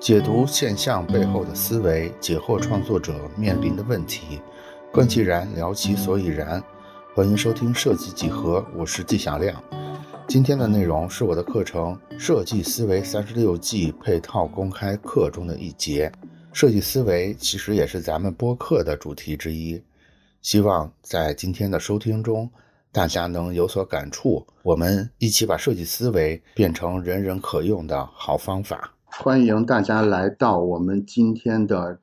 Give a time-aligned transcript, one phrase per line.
[0.00, 4.38] 解读现象背后的思维，解惑创作者面临的问题，
[4.92, 6.62] 观其然，聊其所以然。
[7.14, 9.62] 欢迎收听设计几何，我是纪晓亮。
[10.28, 16.12] 今天的内容是我的课程《设计思维三十六计》配套公开课中的一节。
[16.52, 19.82] 设计思维其实也是咱们播客的主题之一。
[20.42, 22.50] 希望在今天的收听中，
[22.94, 24.46] 大家能有所感触。
[24.62, 28.94] 我们一起把设计思维变成人人可用的好方法。
[29.06, 31.98] 欢迎大家来到我们今天的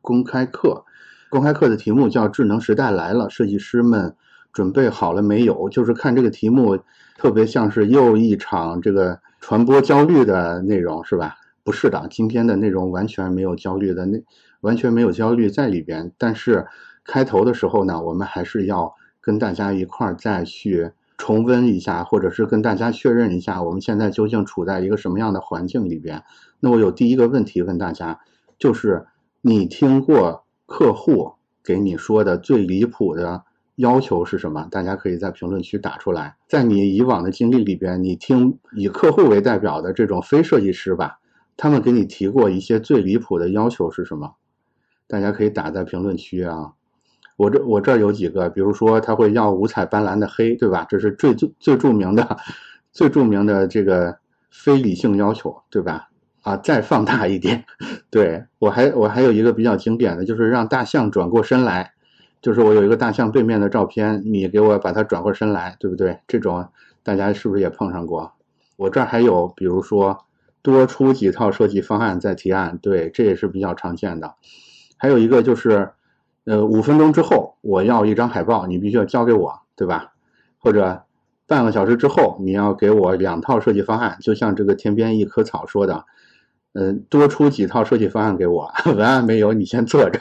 [0.00, 0.86] 公开课。
[1.28, 4.16] 公开课的题目叫“智能时代来了”，设计师们。
[4.50, 5.68] 准备好了没有？
[5.68, 6.78] 就是看这个题目，
[7.18, 11.34] 特别像是又一场这个传播焦虑的内容，是吧？
[11.64, 14.22] 不是的，今天的内容完全没有焦虑的，那
[14.60, 16.12] 完全没有焦虑在里边。
[16.16, 16.68] 但是
[17.04, 26.22] 开头的时候呢，我们还是要跟大家一块儿再去重温一下，或者是跟大家确认一下，我们现在究竟处在一个什么样的环境里边。
[26.60, 28.20] 那我有第一个问题问大家，
[28.58, 29.06] 就是
[29.40, 33.44] 你听过客户给你说的最离谱的？
[33.76, 34.68] 要求是什么？
[34.70, 36.36] 大家可以在评论区打出来。
[36.46, 41.18] 在你以往的经历里边，你听以客户为代表的这种非设计师吧，
[41.56, 44.36] 他们给你提过一些最离谱的要求是什么？
[45.08, 46.74] 大家可以打在评论区啊。
[47.36, 50.86] 我这我这儿有几个，比如说他会要五彩斑斓的黑，对吧？
[50.88, 52.36] 这是最最最著名的、
[52.92, 54.16] 最著名的这个
[54.50, 56.08] 非理性要求，对吧？
[56.42, 57.64] 啊，再放大一点，
[58.10, 61.92] 对我还我还有一个比较经典的就是让大象转过身来。
[62.42, 66.18] 就是我有一个大象背面的照片，你给我把它转过身来，对不对？
[66.28, 66.68] 这种
[67.02, 68.34] 大家是不是也碰上过？
[68.76, 70.26] 我这儿还有，比如说
[70.60, 74.34] 多出几套设计方案再提案，对，这也是比较常见的。
[74.98, 75.92] 还有一个就是，
[76.44, 80.12] 呃，五分钟之后我要一张海报，你必须要交给我，对吧？
[80.58, 81.02] 或者
[81.46, 86.04] 半个小时之后你要给我两套设计方案，就像这个天边一棵草说的。
[86.76, 90.20] 嗯，多出几套设计方案给我， 文案没有，你先做着。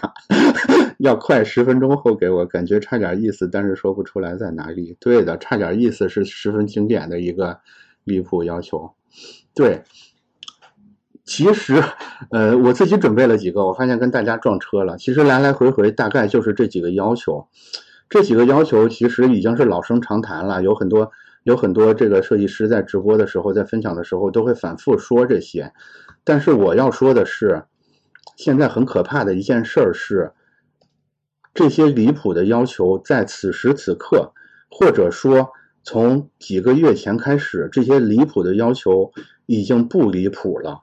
[1.00, 4.96] 要快十分钟后给我，感觉差点意思，但是说不出来在哪里。
[5.00, 7.60] 对的，差点意思是十分经典的一个
[8.04, 8.94] 离谱要求。
[9.56, 9.82] 对，
[11.36, 11.84] 其实，
[12.30, 15.00] 呃，我自己准备了几个，我发现跟大家撞车了。
[15.00, 17.48] 其实来来回回大概就是这几个要求，
[18.08, 21.12] 这几个要求其实已经是老生常谈了，有很多
[21.42, 25.74] 有很多这个设计师在直播的时候，在分享的时候都会反复说这些。
[26.24, 27.64] 但是我要说的是，
[28.36, 30.34] 现在很可怕的一件事儿是，
[31.52, 34.34] 这些离谱的要求在此时此刻，
[34.70, 35.50] 或者说
[35.82, 39.12] 从几个月前开始，这些离谱的要求
[39.48, 40.83] 已经不离谱了。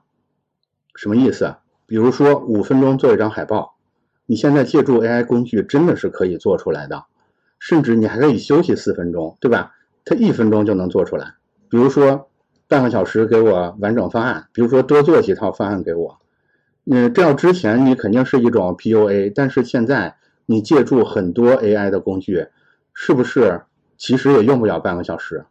[0.95, 1.55] 什么意思？
[1.85, 3.75] 比如说五分钟做一张海报，
[4.25, 7.05] 你现在借助 AI 工具真的是可以做出来的，
[7.59, 9.73] 甚至你还可以休息四分钟，对吧？
[10.05, 11.35] 它一分钟就能做出来。
[11.69, 12.27] 比如说。
[12.67, 16.21] 半个小时给我完整方案，比如说多做几套方案给我。
[16.85, 20.15] 嗯，这样之前你肯定是一种 PUA，但是现在
[20.45, 22.47] 你借助很多 AI 的工具，
[22.93, 23.63] 是不是
[23.97, 25.43] 其实也用不了半个小时？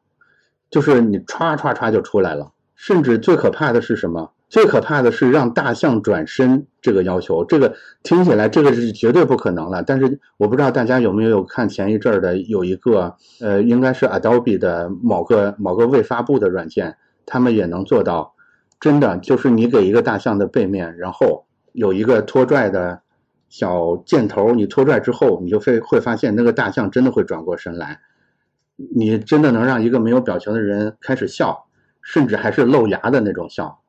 [0.71, 2.53] 就是你歘歘歘就出来了。
[2.75, 4.33] 甚至最可怕的是什么？
[4.51, 9.83] 最可怕的是让大象转身这个要求，这个听起来这个是绝对不可能了。
[9.83, 16.97] 但是我不知道大家有没有看前一阵儿的有一个呃，应该是 Adobe 的某个某个未发布的软件。
[17.27, 18.35] 他们也能做到，
[18.81, 23.03] 真的就是你给一个大象的背面，然后有一个拖拽的
[23.49, 28.01] 小箭头，你拖拽之后，你就会会发现那个大象真的会转过身来，
[28.97, 31.67] 你真的能让一个没有表情的人开始笑，
[32.03, 33.80] 甚至还是露牙的那种笑。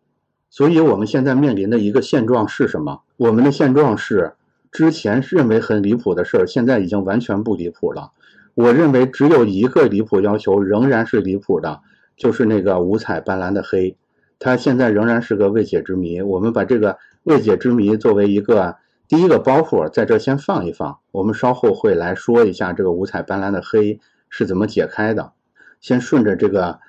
[0.52, 3.02] 所以我们现在面临的一个现状是什么？
[3.18, 4.34] 我们的现状是，
[4.72, 8.12] 之前认为很离谱的事儿，现在已经完全不离谱了。
[8.54, 11.82] 我认为只有一个离谱要求仍然是离谱的。
[12.18, 13.98] 就是那个五彩斑斓的黑，
[14.38, 16.22] 它现在仍然是个未解之谜。
[16.22, 18.76] 我们把这个未解之谜作为一个
[19.08, 21.00] 第一个包袱，在这先放一放。
[21.12, 25.32] 我们稍后会来说一下这个五彩斑斓的黑是怎么解开的。
[25.80, 26.80] 先顺着这个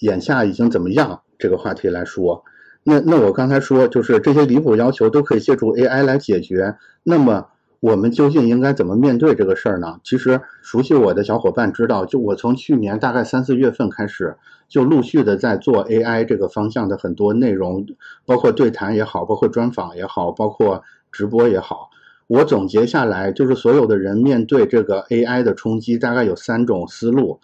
[0.00, 2.42] 眼下已经怎么样这个话题来说。
[2.82, 6.76] 那那我刚才说，就是这些离谱要求都可以借助 AI 来解决。
[7.02, 7.46] 那么。
[7.80, 10.00] 我们究竟应该怎么面对这个事儿呢？
[10.04, 14.36] 其实熟悉我的小伙伴知道，就我从去年大概三四月份开始，
[14.68, 17.86] 就陆续的在做 AI 这个方向的很多内容，
[18.26, 21.88] 包括对谈也好，包括专访也好，包括直播也好。
[22.26, 27.40] 我总结下来，就是所有的人面对这个 AI 的冲击，大概有三种思路。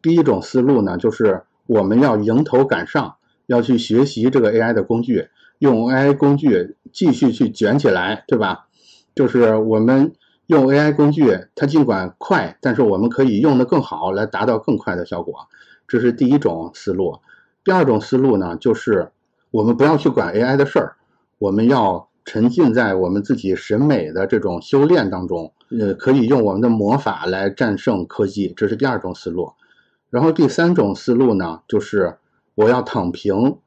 [0.00, 3.16] 第一种思路呢，就是我们要迎头赶上，
[3.50, 5.26] 要去学习这个 AI 的工具，
[5.58, 8.68] 用 AI 工具继续去卷起来，对吧？
[9.12, 10.12] 就是我们
[10.46, 15.48] 用 AI 工具，它尽管快，但是我们可以用的更好，来达到更快的效果。
[15.88, 17.18] 这是第一种思路。
[17.64, 19.10] 第二种思路呢，就是
[19.50, 20.94] 我们不要去管 AI 的事儿，
[21.38, 29.50] 我们要沉浸在我们自己审美的这种修炼当中，呃，可以用我们的魔法来战胜科技，这是第二种思路。
[30.08, 32.16] 然后第三种思路呢，就是
[32.60, 33.58] 我要躺平。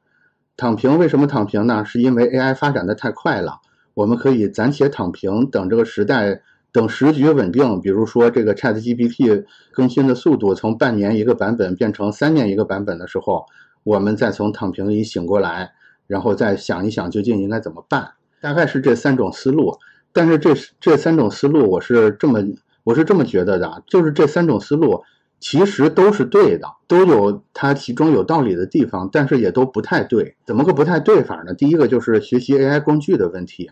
[0.56, 1.84] 躺平为什么躺平呢？
[1.84, 3.60] 是因为 AI 发展的太快了，
[3.94, 6.42] 我们可以暂且躺平，等这个时代。
[6.70, 13.46] 等时局稳定，比如说这个 ChatGPT 更新的速度从半年一个版本变成三年一个版本的时候，
[13.84, 15.70] 我们再从躺平里醒过来，
[16.08, 18.14] 然后再想一想究竟应该怎么办。
[18.40, 19.78] 大概是这三种思路。
[20.12, 22.40] 但是这这三种思路，我是这么
[22.82, 25.04] 我是这么觉得的，就是这三种思路
[25.40, 30.36] 其实都是对的，都有它其中有道理的地方，但是也都不太对。
[30.46, 31.52] 怎么个不太对法呢？
[31.52, 33.70] 第一个就是学习 AI 工具的问题。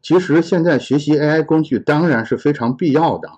[0.00, 3.28] 其实现在学习 AI 工具当然是非常必要的，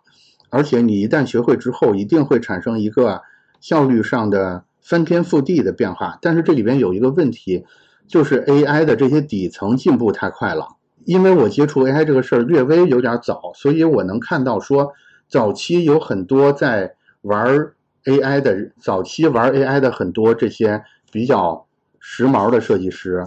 [0.50, 3.22] 而且你一旦学会之后，一定会产生一个
[3.60, 6.18] 效率上的翻天覆地的变化。
[6.22, 7.64] 但是这里边有一个问题，
[8.06, 10.68] 就是 AI 的这些底层进步太快了。
[11.04, 14.92] 因为我接触 AI 这个事儿略微有点早，所以我能看到说，
[15.28, 16.94] 早期有很多在
[17.24, 17.72] 玩
[18.04, 21.66] AI 的，早期玩 AI 的很多这些比较
[21.98, 23.26] 时髦的设计师，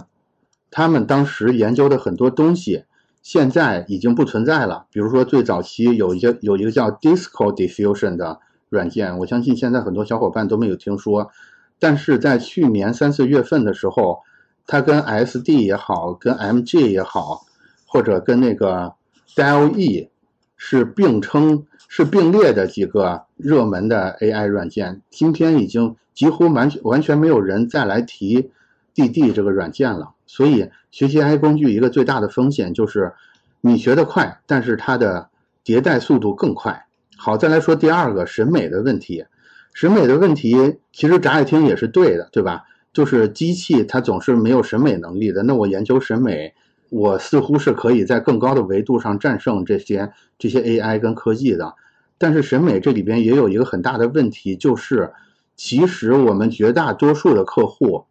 [0.70, 2.84] 他们当时研究的很多东西。
[3.20, 4.86] 现在已经不存在了。
[4.90, 8.38] 比如说，最早期有一个有一个叫 Disco Diffusion 的
[8.70, 11.30] 软件，我相信现在很多小伙伴都没有听说。
[11.78, 14.20] 但是在去年三四月份的时候，
[14.66, 17.42] 它跟 SD 也好，跟 MG 也好，
[17.86, 18.94] 或者跟那个
[19.34, 20.08] DALL-E
[20.56, 25.02] 是并称、是并列的几个热门的 AI 软件。
[25.10, 28.50] 今天已经几乎完完全没有人再来提
[28.94, 30.10] DD 这个软件了。
[30.26, 33.14] 所以，学习 AI 工具一个最大的风险就是，
[33.60, 35.30] 你学得快，但是它的
[35.64, 36.86] 迭代速度更快。
[37.16, 39.24] 好，再来说第二个审美的问题。
[39.72, 42.64] 审美的问题其实乍一听也是对的，对吧？
[42.92, 45.42] 就是机器它总是没有审美能力的。
[45.44, 46.52] 那我研究审美，
[46.90, 51.74] 我似乎是可以在更高的维度上战胜这些这些 AI 跟科技的。
[52.18, 55.12] 但是审美这里边也有一个很大的问题，就是
[55.56, 58.06] 其实我们绝大多数的客户。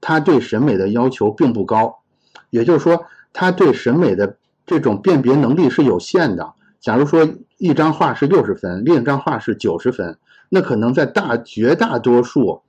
[0.00, 1.98] 他对审美的要求并不高，
[2.50, 6.52] 也就是说，他对审美的这种辨别能力是有限的。
[6.80, 10.16] 假如说一张画是六十分，另一张画是九十分，
[10.48, 12.62] 那可能在大绝大多数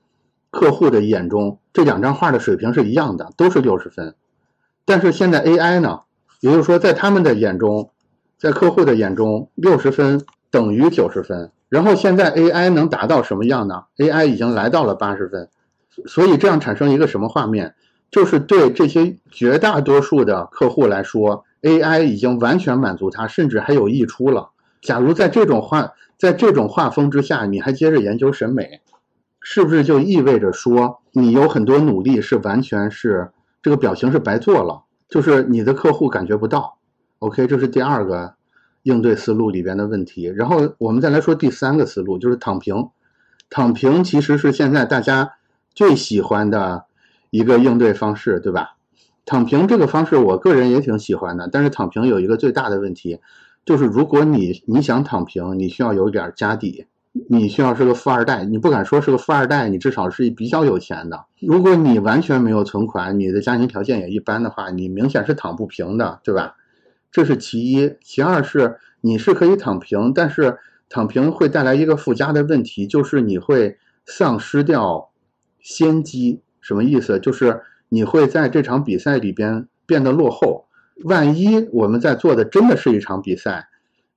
[0.49, 4.15] 客户的眼中，这两张画的水平是一样的，都是六十分。
[4.89, 5.99] 但是现在 AI 呢，
[6.39, 7.91] 也就是说，在他们的眼中，
[8.39, 11.51] 在客户的眼中，六十分等于九十分。
[11.69, 15.47] 然后现在 AI 能达到什么样呢？AI 已经来到了八十分。
[16.07, 17.75] 所以这样产生一个什么画面？
[18.09, 24.49] 就是对这些绝大多数的客户来说，AI 已经完全满足他，甚至还有溢出了。
[24.81, 28.81] 假如在这种画，在这种画风之下，你还接着研究审美，
[29.39, 33.29] 是不是就意味着说你有很多努力是完全是
[33.61, 34.83] 这个表情是白做了？
[35.07, 36.77] 就是你的客户感觉不到。
[37.19, 38.35] OK，这是第二个
[38.83, 40.25] 应对思路里边的问题。
[40.25, 42.89] 然后我们再来说第三个思路，就是躺平。
[43.49, 45.33] 躺平其实是现在大家。
[45.75, 46.87] 最喜欢的
[47.29, 48.75] 一个应对方式，对吧？
[49.23, 51.47] 躺平这个方式，我个人也挺喜欢的。
[51.49, 53.21] 但是躺平有一个最大的问题，
[53.63, 58.43] 就是如果你你想躺平，你需要有点家底，你需要是个富二代。
[58.45, 61.25] 你不敢说是个富二代，你至少是比较有钱的。
[61.39, 66.55] 如果你完全没有存款，你的家庭条件也一般的话，你明显是躺不平的，对吧？
[67.11, 67.93] 这是其一。
[68.03, 75.09] 其二是你是可以躺平，但是躺平会带来一个附加的问题，就是你会丧失掉。
[75.61, 77.19] 先机什么意思？
[77.19, 80.67] 就是你会在这场比赛里边变得落后。
[81.03, 83.67] 万一我们在做的真的是一场比赛，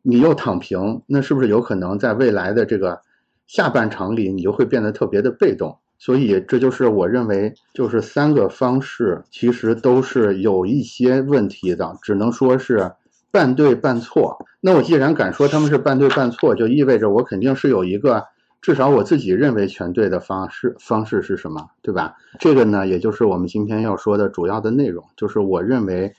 [0.03, 3.01] 你又躺平，那是不是有可能在未来的这个
[3.47, 5.79] 下半场里，你就会变得特别的被动？
[5.99, 12.93] 所以这就是我认为，就是三个方式其实都是有一些问题的，只能说是
[13.31, 14.37] 半对半错。
[14.61, 18.25] 那我既然敢说他们是半对半错，就意味着我肯定是有一个。
[18.61, 22.15] 至少我自己认为全对的方式方式是什么，对吧？
[22.39, 26.15] 这个呢，也就是我们今天要说的主要的内容，就是我认为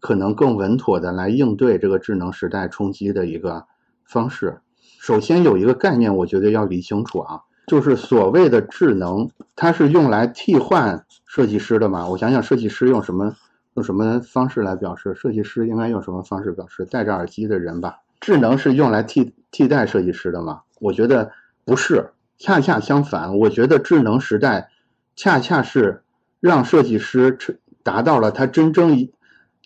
[0.00, 3.66] 可能更稳妥的来应对这个智能时代冲击的一个
[4.04, 4.60] 方式。
[5.00, 12.08] 首先有一个概念，我觉得要理清楚啊，就是所谓的智能，它是用来替换设计师的吗？
[12.08, 13.34] 我想想，设计师用什么
[13.74, 15.14] 用什么方式来表示？
[15.14, 16.84] 设计师应该用什么方式表示？
[16.84, 17.98] 戴着耳机的人吧。
[18.20, 20.62] 智能是用来替替代设计师的吗？
[20.80, 21.30] 我觉得。
[21.64, 24.70] 不是，恰恰相反，我觉得智能时代
[25.14, 26.02] 恰恰是
[26.40, 27.36] 让设计师
[27.82, 29.10] 达到了他真正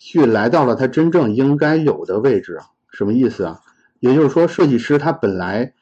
[0.05, 2.59] 去来到了他真正应该有的位置。
[2.91, 3.61] 什么意思啊？
[4.01, 5.73] 也就是说，设计师他本来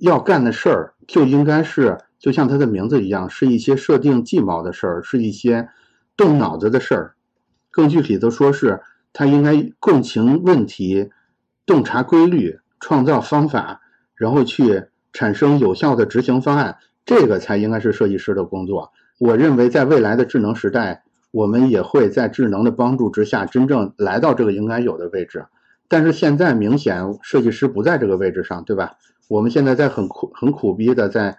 [0.00, 5.68] 要干的事儿就应该是，就像他的名字一样，是一些设定计谋的事儿，是一些
[6.16, 7.14] 动脑子的事儿，
[7.70, 8.80] 更具体的说是，
[9.12, 11.10] 他应该共情问题，
[11.64, 13.80] 洞察规律，创造方法，
[14.16, 18.90] 然后去产生有效的执行方案，这个才应该是设计师的工作。
[19.20, 25.44] 我认为，在未来的智能时代，我们也会在智能的帮助之下，真正来到这个应该有的位置。
[25.88, 28.92] 但是现在明显，设计师不在这个位置上，对吧？
[29.28, 31.36] 我们现在在很苦、很苦逼的在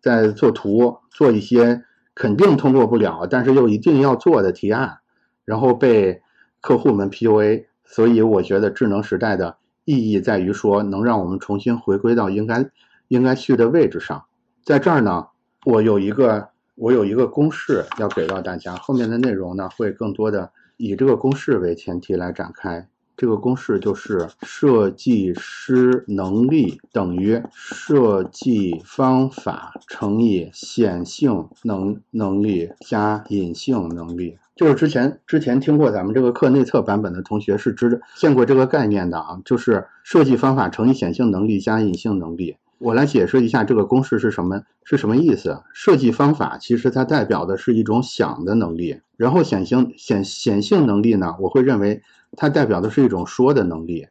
[0.00, 1.82] 在做图，做一些。
[2.12, 4.98] 肯定通过不了，但是又一定要做的提案，
[5.46, 6.20] 然后被
[6.60, 9.56] 客户们 PUA，所以我觉得智能时代的
[9.86, 12.68] 意义在于说，能让我们重新回归到应该
[13.08, 14.24] 应该去的位置上。
[14.62, 15.28] 在这儿呢，
[15.64, 16.49] 我有一个
[16.80, 22.88] 我有一个公式要给到大家，后面的内容呢会更多的以这个公式为前提来展开。
[23.18, 34.38] 这个公式就是设计师能力等于设计方法乘以显性能能力加隐性能力。
[34.56, 42.56] 就是之前之前听过咱们这个课内测版本的同学是知见过这个概念的啊，就是设计方法乘以显性能力加隐性能力。
[42.80, 45.62] 我来解释一下这个公式是什么是什么意思。
[45.72, 52.02] 设计方法其实它代表的是一种想的能力，然后显性显显性能力呢，我会认为。
[52.36, 54.06] 它代表的是一种说的能力，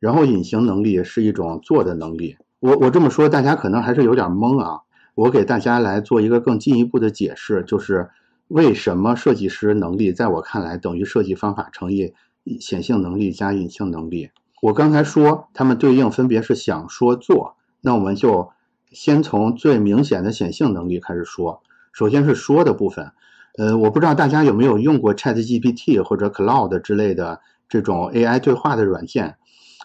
[0.00, 2.38] 然后隐形能力是一种做的能力。
[2.60, 4.80] 我我这么说，大家可能还是有点懵啊。
[5.14, 8.08] 我给大家来做一个更进一步的解释，就是
[8.46, 12.14] 为什么设计师能力在我看来等于设计方法乘以
[12.58, 14.30] 显性能力加隐性能力。
[14.62, 17.57] 我刚才说它们对应分别是想说做，
[17.88, 18.50] 那我们就
[18.92, 21.62] 先从最明显的显性能力开始说。
[21.90, 23.12] 首先是说的部分，
[23.56, 27.40] 呃，我不知道大家有没有用过 ChatGPT 或者 Cloud 之类的。
[27.66, 29.36] 这种 AI 对话的软件，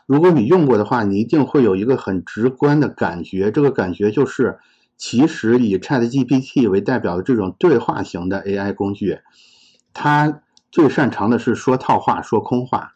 [0.06, 3.52] 如果你用过的话，你一定会有一个很直观的感觉。
[3.52, 4.60] 这个感觉就是，
[4.98, 9.20] 其实以 ChatGPT 为代表的这种对话型的 AI 工具，
[9.94, 10.42] 它
[10.72, 12.94] 最擅长的是说套话、说空话。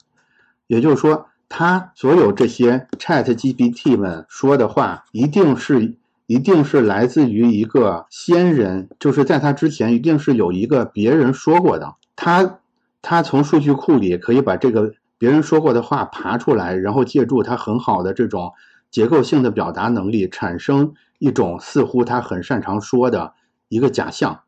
[0.67, 11.95] 也就是说，他所有这些 ChatGPT 们说的话，一定是一定是来自于一个先人，就是在他之前，一定是有一个别人说过的。
[12.15, 12.59] 他。
[12.99, 18.51] 他从数据库里可以把这个别人说过的话爬出来，然后借助他很好的这种
[18.91, 23.33] 结构性的表达能力，产生一种似乎他很擅长说的
[23.69, 24.41] 一个假象，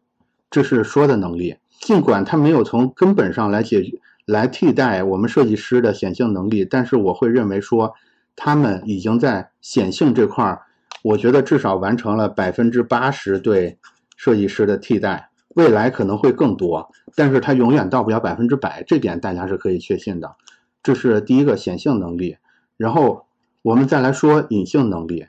[0.49, 1.55] 这是说的能力。
[1.79, 7.95] 尽管他没有从根本上来解决、来替代我们设计师的显性能力，但是我会认为说，
[8.35, 10.61] 他们已经在显性这块儿，
[11.01, 13.79] 我觉得至少完成了百分之八十对
[14.15, 15.31] 设计师的替代。
[15.55, 20.35] 未来可能会更多，但是它永远到不了百分之百，这点大家是可以确信的。
[20.83, 22.37] 这是第一个显性能力，
[22.77, 23.25] 然后
[23.63, 25.25] 我们再来说隐性能力。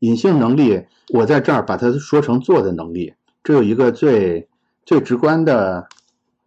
[0.00, 0.84] 隐性能力，
[1.14, 3.14] 我在这儿把它说成做的能力。
[3.42, 4.46] 这有一个最
[4.84, 5.88] 最直观的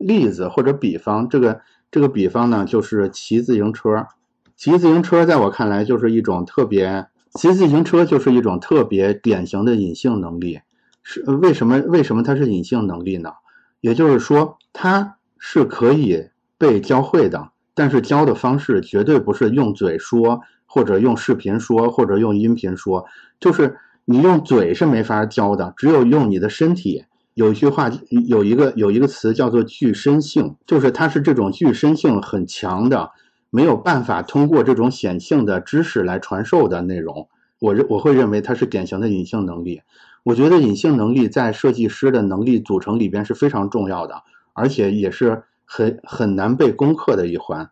[0.05, 4.07] 例子或者比方，这个这个比方呢，就是骑自行车。
[4.55, 10.60] 骑自行车在我看来就是一种特别，骑自行车就是一种特别典型的隐性能力。
[11.01, 11.79] 是为什么？
[11.88, 13.31] 为什么它是隐性能力呢？
[13.81, 23.05] 也就是说，它是可以被教会的，但是教的方式绝对不是用嘴说，或者用视频说，或者用音频说。
[23.39, 27.03] 就是你用嘴是没法教的，只有用你的身体。
[27.33, 27.91] 有一句话，
[28.27, 33.11] 有一个有一个词叫做具身性，就是它是这种具身性很强的，
[33.49, 37.27] 没有办法通过这种显性的知识来传授的内容。
[37.59, 39.81] 我认我会认为它是典型的隐性能力。
[40.23, 44.23] 我觉得隐性能力在设计师的能力组成里边是非常重要的，
[44.53, 47.69] 而且也是很很难被攻克的一环。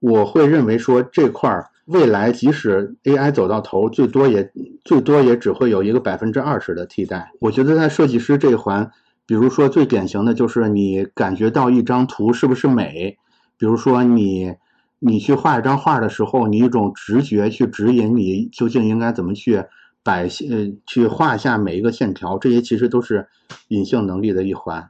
[0.00, 4.52] 我会认为说这块儿未来即使 AI 走到头，最多也
[4.84, 7.32] 最多也只会有一个百分之二十的替代。
[7.40, 8.90] 我觉得在设计师这一环，
[9.26, 13.16] 比如说最典型的就是你感觉到一张图是不是美，
[13.58, 14.54] 比如说你
[14.98, 19.64] 你去画一张画的时候，你一种直觉去指引你究竟应该怎么去。
[20.02, 23.26] 摆线去画下每一个线条，这些其实都是
[23.66, 24.88] 隐性能力的一环。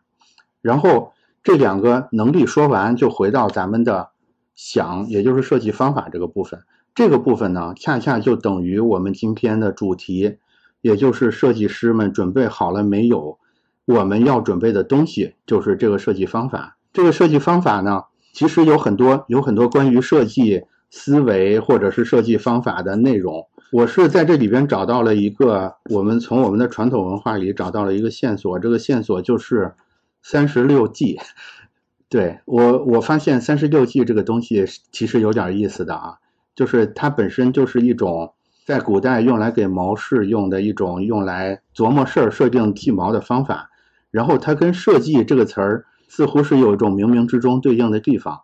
[0.61, 4.11] 然后这两个能力说完，就回到咱们的
[4.55, 6.61] 想，也就是设计方法这个部分。
[6.97, 10.39] 这个部分呢，恰恰就等于我们今天的主题，
[10.81, 13.39] 也就是设计师们准备好了没有？
[13.85, 16.79] 我们要准备的东西就是这个设计方法。
[16.95, 23.47] 这个设计方法呢，其实有很多有很多关于设计思维或者是设计方法的内容。
[23.73, 29.75] 我是在这里边找到了一个，我们从我们的传统文化里找到了一个线索，这个线索就是
[30.23, 31.19] 三十六计。
[32.09, 36.15] 对我，我发现三十六计这个东西其实有点意思的啊，
[36.57, 38.33] 就是它本身就是一种
[38.65, 43.71] 在古代用来给谋士用的一种用来琢磨事儿、设定计谋的方法，
[44.11, 48.41] 然后它跟设计这个词儿似乎是有一种冥冥之中对应的地方。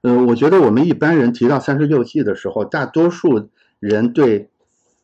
[0.00, 4.48] 呃，我觉得我们一般人提到三十六计的时候，大多数人对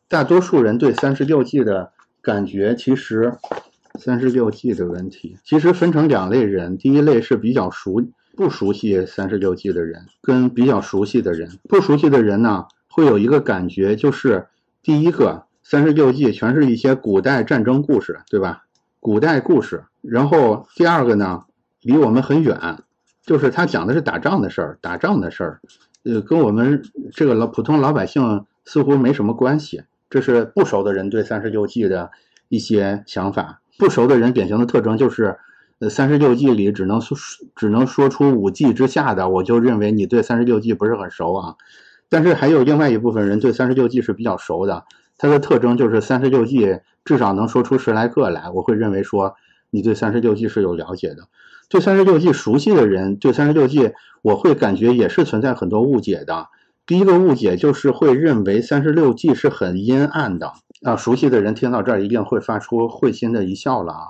[0.07, 1.91] 大多数人对三十六计的
[2.21, 3.37] 感觉，其实
[3.99, 8.01] 三十六计的问题其实分成两类人，第一类是比较熟
[8.39, 11.59] 不熟悉三十六计的人，跟比较熟悉的人。
[11.67, 14.47] 不熟悉的人呢，会有一个感觉，就是
[14.81, 18.63] 第一个三十六计全是一些古代战争故事，对吧？
[19.01, 19.83] 古代故事。
[20.01, 21.43] 然后第二个呢，
[21.81, 22.77] 离我们很远，
[23.23, 25.59] 就是他讲的是打仗的事儿，打仗的事儿，
[26.05, 26.81] 呃，跟我们
[27.11, 29.83] 这个老普通老百姓似乎没什么关系。
[30.09, 32.09] 这是不熟的人对三十六计的
[32.47, 33.59] 一些想法。
[33.77, 35.37] 不熟的人典型的特征就是，
[35.79, 37.17] 呃三十六计里只能说
[37.55, 41.55] 只能说出五计之下的，我就认为你对三十六计不是很熟啊。
[42.09, 44.85] 但是还有另外一部分人对三十六计是比较熟的，
[45.17, 49.35] 它的特征就是三十六计至少能说出十来个来，我会认为说。
[49.71, 51.27] 你对三十六计是有了解的，
[51.69, 53.91] 对三十六计熟悉的人，对三十六计
[54.23, 56.47] 我会感觉也是存在很多误解的。
[56.87, 60.95] 第一个误解就是会认为三十六计是很阴暗的啊。
[60.95, 64.03] 熟悉的人听到这儿一定会发出会心的一笑了啊。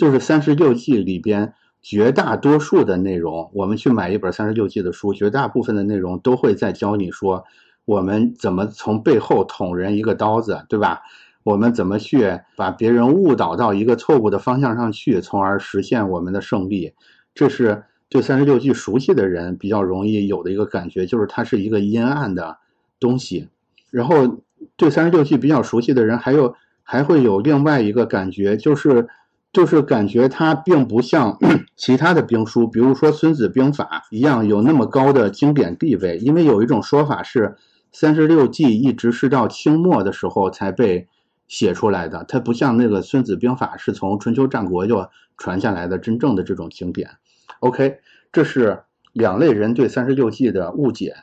[0.00, 1.52] 就是三十六计里边
[1.82, 7.44] 绝大多数的内容，我们去买一本三十六计的书，绝大部分的内容都会在教你说
[7.84, 11.02] 我们怎么从背后捅人一个刀子，对吧？
[11.42, 16.94] 我们怎么去把别人误导到一个错误的方向上去，从而实现我们的胜利？
[17.34, 22.56] 这是对三十六计熟悉的人比较容易有的一个感觉，就是它是一个阴暗的
[22.98, 23.50] 东西。
[23.90, 24.40] 然后
[24.78, 29.06] 对三十六计比较熟悉的人，还有还会有另外一个感觉，就是
[29.52, 31.38] 就是感觉它并不像
[31.76, 36.18] 其他的兵书，比如说《孙子兵法》一样有那么高的经典地位。
[36.18, 37.56] 因为有一种说法是，
[37.92, 41.08] 三十六计一直是到清末的时候才被。
[41.50, 47.10] 写出来的，它不像那个《孙子兵法》是从春秋战国就传下来的真正的这种经典。
[47.58, 47.96] OK，
[48.30, 51.16] 这是两类人对三十六计的误解。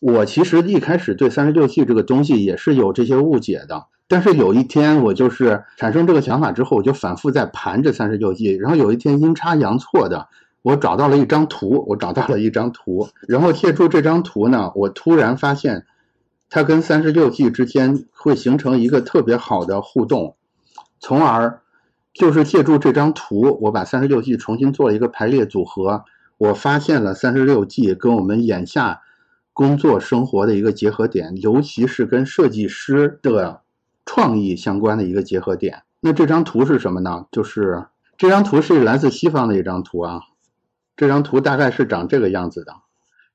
[0.00, 10.28] 我其实一开始对三十六计这个东西也是有这些误解的，但是有一天我就是产生这个想法之后，我就反复在盘这三十六计，然后有一天阴差阳错的，
[10.60, 15.86] 我找到了一张图，我找到了一张图，然后借助这张图呢，我突然发现。
[16.52, 20.34] 它跟三十六计之间会形成一个特别好的互动，
[20.98, 21.62] 从而
[22.12, 26.02] 就是借助这张图，我把三十六计重新做了一个排列组合，
[26.38, 29.02] 我发现了三十六计跟我们眼下
[29.52, 33.60] 工作生活的一个结合点，尤其是跟设计师的
[34.12, 35.84] 创意相关的一个结合点。
[36.00, 37.26] 那这张图是什么呢？
[37.30, 37.84] 就是
[38.18, 40.22] 这张图是来自西方的一张图啊，
[40.96, 42.74] 这张图大概是长这个样子的。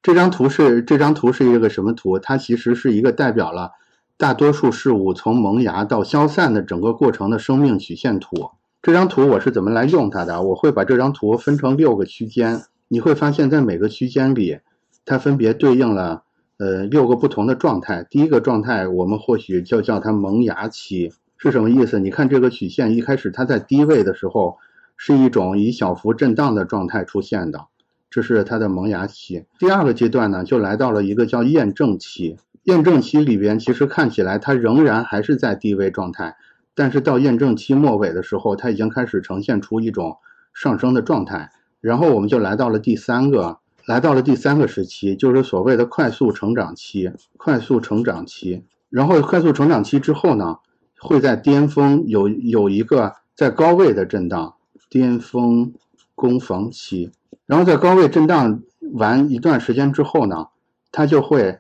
[0.03, 2.19] 这张图是这张图是一个什么图？
[2.19, 3.71] 它其实是一个代表了
[4.17, 8.49] 大多数事物从萌芽到消散的整个过程的生命曲线图。
[8.81, 10.43] 这张图我是怎么来用它的？
[10.43, 14.59] 我会把这张图分成六个区间，你会发现在每个区间里，
[15.05, 16.24] 它分别对应了
[16.57, 18.05] 呃六个不同的状态。
[18.09, 21.99] 第一个状态我们或许就叫它萌芽期，是什么意思？
[21.99, 24.57] 你看这个曲线一开始它在低位的时候
[24.97, 27.67] 是一种以小幅震荡的状态出现的。
[28.09, 32.37] 这是它的萌芽期，第二个阶段呢，就来到了一个叫验证期。
[32.63, 36.37] 验证期里边，其实看起来它仍然还是在低位状态，
[36.73, 40.17] 但是到验证期末尾的时候，它已经开始呈现出一种
[40.53, 41.51] 上升的状态。
[41.81, 47.11] 然后我们就来到了第三个，来到了第三个时期，就是所谓的快速成长期。
[47.37, 50.57] 快速成长期，然后快速成长期之后呢，
[50.99, 54.55] 会在巅峰有有一个在高位的震荡，
[54.89, 55.73] 巅峰
[56.15, 57.11] 攻防期。
[57.45, 58.61] 然后在高位震荡
[58.93, 60.47] 完一段时间之后呢，
[60.91, 61.59] 它就会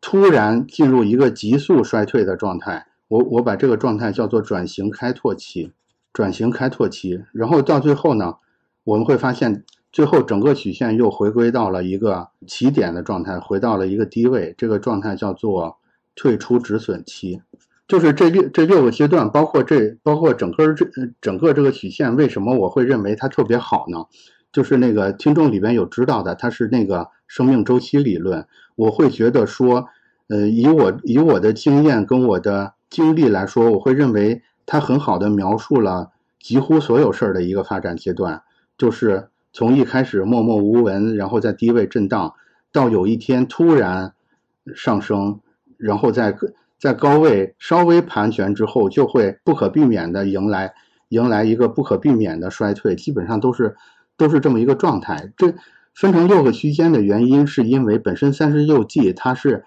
[0.00, 2.88] 突然进入一个急速衰退的状态。
[3.06, 5.72] 我我把这个状态叫做转型开拓期，
[6.12, 7.22] 转型开拓期。
[7.32, 8.34] 然后到最后呢，
[8.82, 14.54] 我们会发现最后整个曲线又回归到了一个起点的状态，回到了一个低位。
[14.56, 15.78] 这个状态叫做
[16.14, 17.42] 退出止损期。
[17.88, 20.86] 就是这六这六个阶段，包括这包括整个这
[21.20, 24.04] 整个这个曲线，为什么我会认为它特别好呢？
[24.52, 28.46] 就是那个听众里边有知道的，它是那个生命周期理论。
[28.76, 29.86] 我会觉得说，
[30.28, 38.42] 呃，以我以我的经验跟我的经历来说，我会认为它很好的描述了几乎所有事儿的一个发展阶段，
[38.78, 42.34] 就是从一开始默默无闻，然后在低位震荡，
[42.72, 44.14] 到有一天突然
[44.74, 45.40] 上升，
[45.76, 46.36] 然后在
[46.78, 50.74] 在高位稍微盘旋之后，就会不可避免的迎来
[51.08, 53.76] 迎来一个不可避免的衰退，基本上都是。
[54.16, 55.32] 都是这么一个状态。
[55.38, 55.54] 这
[55.94, 59.64] 分成六个区间的原因，是因为本身三十六计它是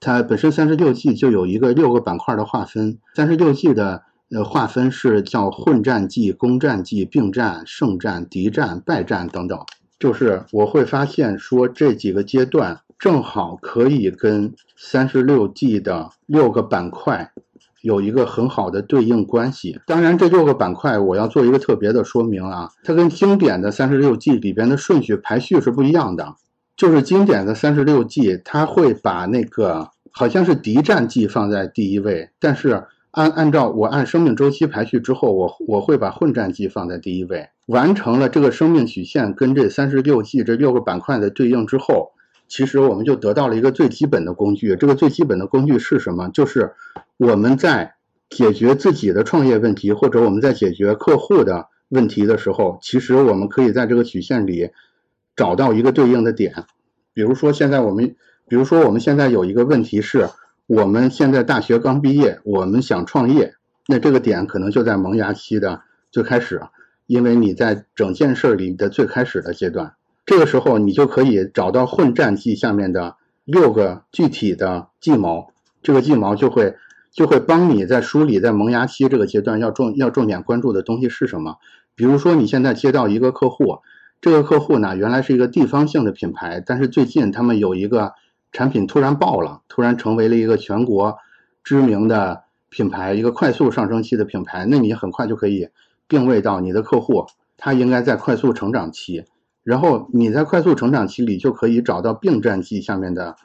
[0.00, 2.96] 它本身三十六计就有一个六个板块的划分。
[3.14, 9.58] 三十六计的呃划分是叫混战季、攻战季、并战、胜战、敌战、败战等等。
[9.98, 17.32] 就是我会发现说这几个阶段正好可以跟三十六计的六个板块
[17.82, 19.80] 有一个很好的对应关系。
[19.86, 26.34] 当然，这六个板块我要做一个特别的说明啊，它跟经典的三十六计里边的顺序排序是不一样的。
[26.76, 37.48] 就是经典的三十六计，它会把那个好像是敌战计放在第一位，但是按按照我按生命周期排序之后，我我会把混战计放在第一位。
[37.66, 42.12] 完成了这个生命曲线跟这三十六计这六个板块的对应之后，
[42.48, 44.76] 其实我们就得到了一个最基本的工具。
[44.76, 46.28] 这个最基本的工具是什么？
[46.30, 46.72] 就是
[47.16, 47.94] 我们在
[48.28, 54.70] 解决自己的创业问题，或者我们在解决客户的问题的时候，其实我们可以在这个曲线里
[55.34, 56.64] 找到一个对应的点。
[57.12, 58.14] 比如说，现在我们，
[58.48, 60.28] 比如说我们现在有一个问题是，
[60.70, 63.54] 我们现在大学刚毕业，我们想创业，
[63.88, 66.62] 那这个点可能就在萌芽期的最开始。
[67.08, 75.48] 因为你在整件事里的最开始的阶段，这个时候你就可以找到混战计下面的六个具体的计谋，
[75.82, 76.76] 这个计谋就会
[77.10, 81.56] 就会帮你在梳理在萌芽期这个阶段要重要重点关注的东西是什么。
[81.96, 83.80] 比如说你现在接到一个客户，
[84.20, 88.12] 这个客户呢原来是一个地方性的品牌，但是最近他们有一个
[88.52, 91.16] 产品突然爆了，突然成为了一个全国
[91.64, 95.68] 知名的品牌，一个快速上升期的品牌，那你很快就可以。
[96.08, 97.24] 定位到你的客户，
[97.56, 99.24] 他应该在快速成长期，
[99.62, 103.36] 然后你在快速成长期里就可以找到并战期下面的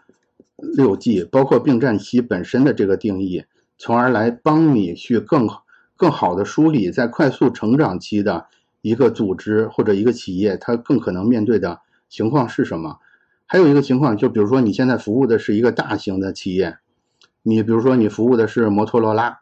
[0.56, 3.44] 六 G，包括并战期本身的这个定义，
[3.78, 5.48] 从而来帮你去更
[5.96, 8.48] 更好的梳理在快速成长期的
[8.82, 12.98] 一个组织或者一个企业，它更可能面对的情况是什么？
[13.46, 16.78] 还有一个情况，就比如说你现在服务的是一个大型的企业，
[17.44, 19.40] 你比如说你服务的是摩托罗拉，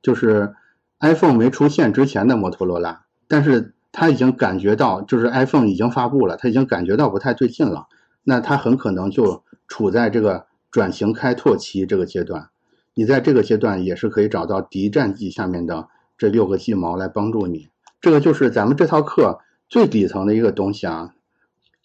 [0.00, 0.54] 就是。
[0.98, 7.86] iPhone 没出现之前的摩托罗拉，但是他已经感觉到，就是 iPhone 已经发布了，他已经感觉到不太对劲了。
[8.24, 12.48] 那他很可能就处在这个转型开拓期这个阶段。
[12.94, 17.68] 你在这个阶段也是可以找到敌战计下面的这六个计谋来帮助你。
[18.00, 21.12] 这个就是咱们这套课最底层的一个东西啊，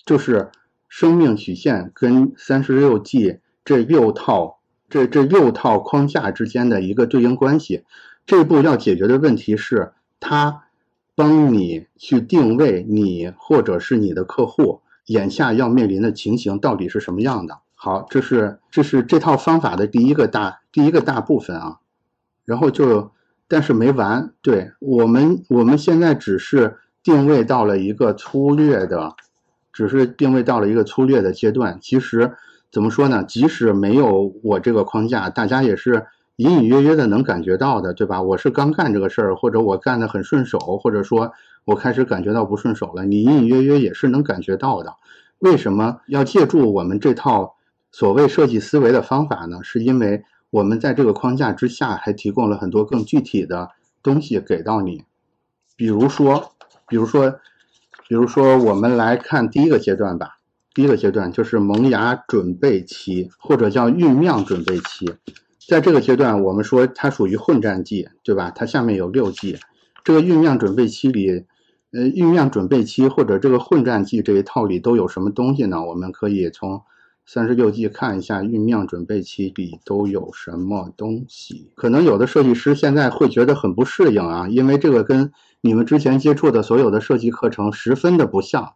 [0.06, 0.52] 就是
[0.92, 7.86] 生命曲线跟三十六计这六套这这六套框架之间的一个对应关系。
[8.26, 10.66] 这步要解决的问题是，他
[11.16, 17.60] 帮你去定位你或者是你的客户眼下要面临的情形到底是什么样的。
[17.74, 21.78] 好，这是这是这套方法的第一个大第一个大部分啊。
[22.44, 23.12] 然后就，
[23.48, 24.34] 但是没完。
[24.42, 29.16] 对我们我们现在只是定位到了一个粗略的，
[29.72, 31.80] 只是定位到了一个粗略的阶段。
[31.82, 32.34] 其实
[32.72, 33.24] 怎么说呢？
[33.24, 36.08] 即使没有我这个框架，大家也是。
[36.38, 38.20] 隐隐约约的能感觉到的，对吧？
[38.20, 41.32] 我是刚干这个事儿，或者我干的很顺手，或者说
[41.66, 44.96] 我开始感觉到不顺手了，你隐隐约约也是能感觉到的。
[45.38, 47.58] 为什么要借助我们这套
[47.92, 49.60] 所谓设计思维的方法呢？
[49.62, 53.70] 是因为我们在这个框架之下还提供了很多更具体的
[54.02, 55.04] 东西给到你。
[55.76, 56.54] 比如说，
[56.88, 57.36] 比如说，
[58.12, 60.38] 比如说，我们来看第一个阶段吧。
[60.74, 65.10] 第一个阶段就是萌芽准备期，或者叫酝酿准备期。
[65.66, 68.52] 在这个阶段，我们说它属于混战季，对吧？
[68.54, 69.58] 它下面有六季，
[70.04, 71.46] 这个酝酿准备期里，
[71.94, 75.82] 呃，酝酿准备期或者这个混战季这一套里都有什么东西呢？
[75.82, 76.82] 我们可以从
[77.26, 81.72] 三十六计看一下酝酿准备期里都有什么东西。
[81.76, 85.32] 可能有的设计师现在会觉得很不适应啊，因为这个跟
[85.62, 88.74] 你们之前接触的所有的设计课程十分的不像。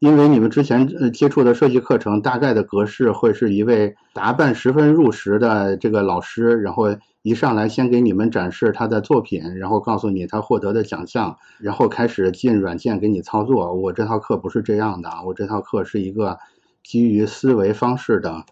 [0.00, 13.72] 因为你们之前呃接触的设计课程大概的格式会是一位打扮十分入时的这个老师，然后一上来先给你们展示他的作品，然后告诉你他获得的奖项，然后开始进软件给你操作。
[13.72, 16.38] 我这套课不是这样的，我这套课是一个
[16.84, 18.44] 基于思维方式的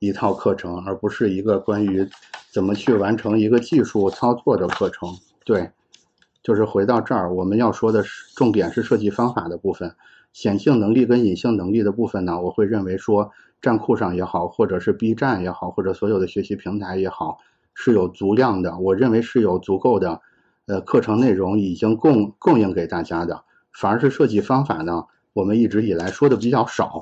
[0.00, 2.06] 一套课程，而不是一个关于
[2.52, 5.08] 怎么去完成一个技术操作的课程。
[5.44, 5.70] 对，
[6.42, 9.94] 就是回到这儿，我们要说的是重点是设计方法的部分。
[10.32, 13.30] 显性能力跟隐性能力的部分呢，我会认为说，
[13.62, 17.38] 站库上也好，或者是 B 站也好，或者所有的学习平台也好，
[17.72, 18.76] 是有足量的。
[18.78, 20.20] 我认为是有足够的，
[20.66, 23.44] 呃，课程内容已经供供应给大家的。
[23.72, 27.00] 反而是设计方法呢，我们一直以来说的比较少。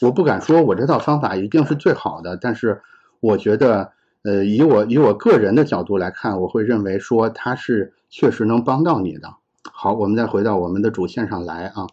[0.00, 2.80] 我不敢说我这套方法一定是最好的，但是
[3.20, 9.28] 我觉得，呃，以我以我个人的角度来看，我会认为说它是确实能帮到你的。
[9.72, 11.86] 好，我们再回到我们的主线上来啊。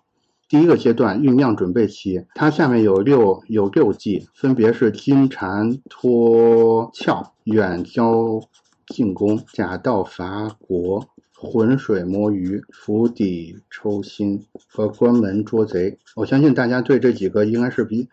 [0.47, 8.39] 第一个阶段酝酿准备期，它下面有六有六计，分别是金蝉脱壳、远交
[8.85, 11.07] 进攻、假道伐国、
[11.45, 15.97] 浑水摸鱼、釜底抽薪和关门捉贼。
[16.15, 18.09] 我相信大家对这几个应该是比，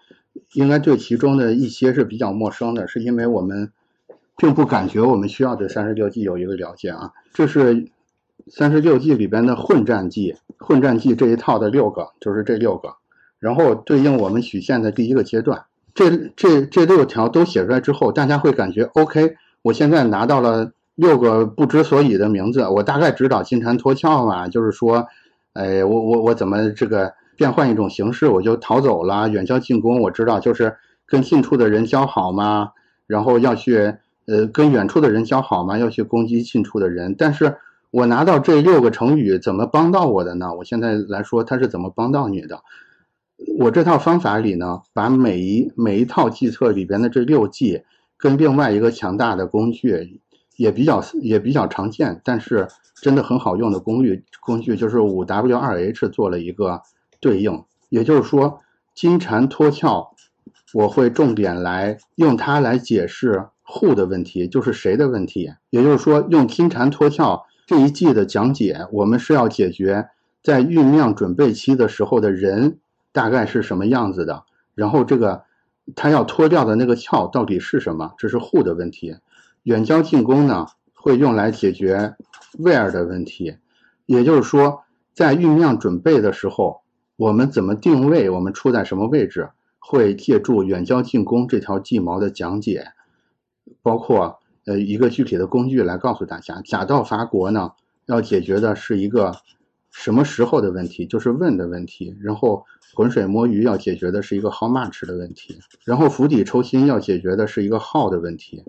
[0.52, 3.72] 应该对其中的一些是比较陌生的，是因为我们
[4.36, 7.12] 并不感觉我们需要对三十六计有一个了解啊。
[7.32, 7.88] 这是
[8.46, 12.94] 三十六计里边的混战计，混战计这一套的六个，就是这六个，
[13.38, 15.64] 然后对应我们许县的第一个阶段。
[15.94, 19.36] 这这这六条都写出来之后，大家会感觉 OK。
[19.62, 25.06] 我现在拿到了六个不知所以的名字，我大概知道金蝉脱壳嘛，就是说，
[25.54, 29.28] 哎，我我我怎么这个变换一种形式，我就逃走了。
[29.28, 30.76] 远交近攻，我知道就是
[31.06, 32.70] 跟近处的人交好嘛，
[33.06, 33.94] 然后要去
[34.26, 37.14] 呃跟远处的人交好嘛，要去攻击近处的人。
[37.16, 37.56] 但是
[37.90, 40.54] 我拿到这六个成语怎么帮到我的呢？
[40.54, 42.60] 我现在来说，它是怎么帮到你的？
[43.58, 47.82] 我这套方法里呢，把每一每一套计策里边的这六计，
[48.16, 50.20] 跟另外一个强大的工具，
[50.62, 56.82] 也比较也比较常见，但是真的很好用的工具工具，就是五 W 二 H 做了一个
[57.20, 57.64] 对应。
[57.88, 58.60] 也就是说，
[58.94, 60.06] 金蝉脱壳，
[60.72, 65.50] 我会重点来用它来解释 who 的问题，就是谁的问题。
[65.70, 70.08] 也就是说，用金蝉脱壳这一季的讲解，我们是要解决
[70.42, 72.78] 在酝酿准备期的时候的人。
[73.14, 74.44] 大概是什么样子的？
[74.74, 75.44] 然后这个
[75.94, 78.14] 他要脱掉的那个壳到底是什么？
[78.16, 79.14] 这是 who 的问题。
[79.62, 82.16] 远交近攻呢，会用来解决
[82.58, 83.56] where 的问题。
[84.06, 84.82] 也就是说，
[85.14, 86.82] 在酝酿准备的时候，
[87.16, 88.28] 我们怎么定位？
[88.30, 89.50] 我们处在什么位置？
[89.78, 92.86] 会借助远交近攻这条计谋的讲解，
[93.82, 96.60] 包括呃一个具体的工具来告诉大家。
[96.62, 97.72] 假道伐国呢，
[98.06, 99.34] 要解决的是一个。
[99.94, 108.64] 什么时候的问题就是问的问题，然后浑水摸鱼要解决的是一个 how much 的问题，然后釜底抽薪要解决的是一个 how 的问题，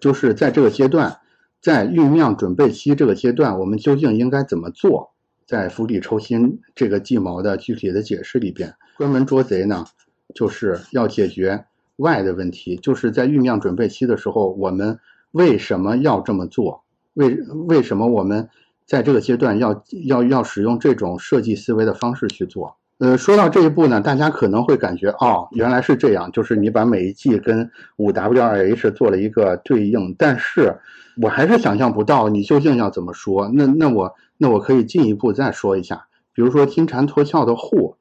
[0.00, 1.18] 就是在这个阶段，
[1.60, 5.12] 在酝酿准备期这个阶段，我们究竟应该怎么做？
[5.46, 9.84] 在釜底抽薪这个计谋的具体的解释里边，关门捉贼呢，
[10.34, 14.98] 就是要解决 why 的问题，就是在酝酿准备期的时候，我们
[15.32, 16.84] 为什么要这么做？
[17.14, 17.36] 为
[17.68, 18.48] 为什么我们？
[18.86, 22.76] 在这个阶段，要要要使用这种设计思维的方式去做。
[23.00, 30.14] 呃，说到这一步呢，大家可能会感觉，哦，原来是这样，就是你把每一季跟五 W 二 H 做了一个对应。
[30.18, 30.76] 但是
[31.22, 33.50] 我还是想象不到你究竟要怎么说。
[33.54, 37.94] 那那我那我可以进一步再说一下，比如说金蝉脱壳的 who，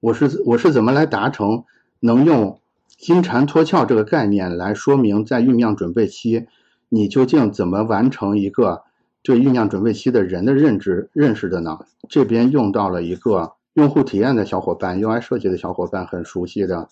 [0.00, 1.64] 我是我是怎么来达成
[2.00, 6.46] 能用金蝉脱壳这个概念来说明在酝酿准备期，
[6.88, 8.84] 你究竟怎么完成一个。
[9.20, 11.80] 对酝酿准备期的人的认知认识的呢？
[12.08, 16.88] 这边用到了一个用户体验的小伙伴、UI 设计的小伙伴很熟悉的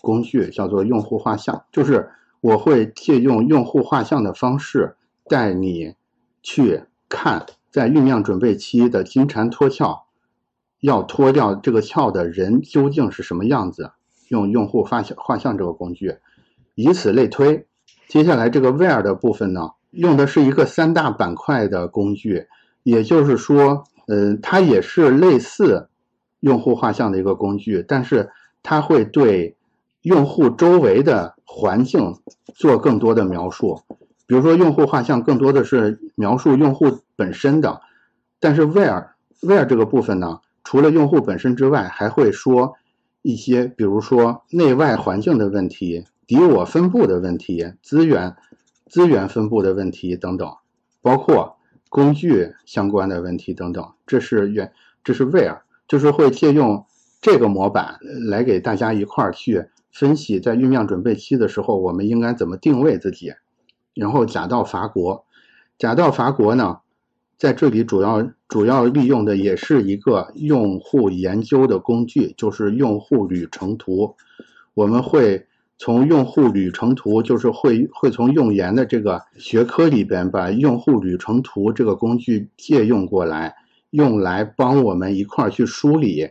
[0.00, 1.64] 工具，叫做用户画像。
[1.72, 2.08] 就是
[2.40, 4.94] 我会借用用户画像的方式
[5.28, 5.96] 带你
[6.40, 10.02] 去看，在酝酿准备期的金蝉脱壳，
[10.80, 13.90] 要脱掉这个壳的人究竟是什么样子？
[14.28, 16.18] 用用户画像画像这个工具，
[16.76, 17.66] 以此类推。
[18.08, 19.70] 接下来这个 where 的部分呢？
[19.90, 22.46] 用的是一个三大板块的工具，
[22.84, 25.88] 也就是说，呃，它也是类似
[26.40, 28.30] 用户画像的一个工具，但是
[28.62, 29.56] 它会对
[30.02, 32.18] 用户周围的环境
[32.54, 33.80] 做更多的描述。
[34.26, 37.80] 比如说，用户画像更多的是描述用户本身的，
[38.38, 39.08] 但是 where
[39.40, 42.74] where 这个部分呢，除了用户本身之外，还会说
[43.22, 48.36] 一些，比如说内外环境的问题、敌我分布的问题、资源。
[48.90, 50.52] 资源分布的问题等等，
[51.00, 54.72] 包括工具相关的问题等等，这是原
[55.04, 56.86] 这是 where，就是会借用
[57.20, 57.98] 这个模板
[58.28, 63.32] 来给大家一块儿去分析，在酝酿准备期的时候，我们应该怎么定位自己。
[63.92, 65.24] 然后假道伐国，
[65.78, 66.78] 假道伐国呢，
[67.36, 74.14] 在这里主要主要利用的也是一个用户研究的工具，就是用户旅程图，
[74.74, 75.48] 我们会。
[75.82, 83.56] 从用户旅程图，就是会会从用研的这个学科里边把用户旅程图这个工具借用过来，
[83.90, 86.30] 用来帮我们一块儿去梳理，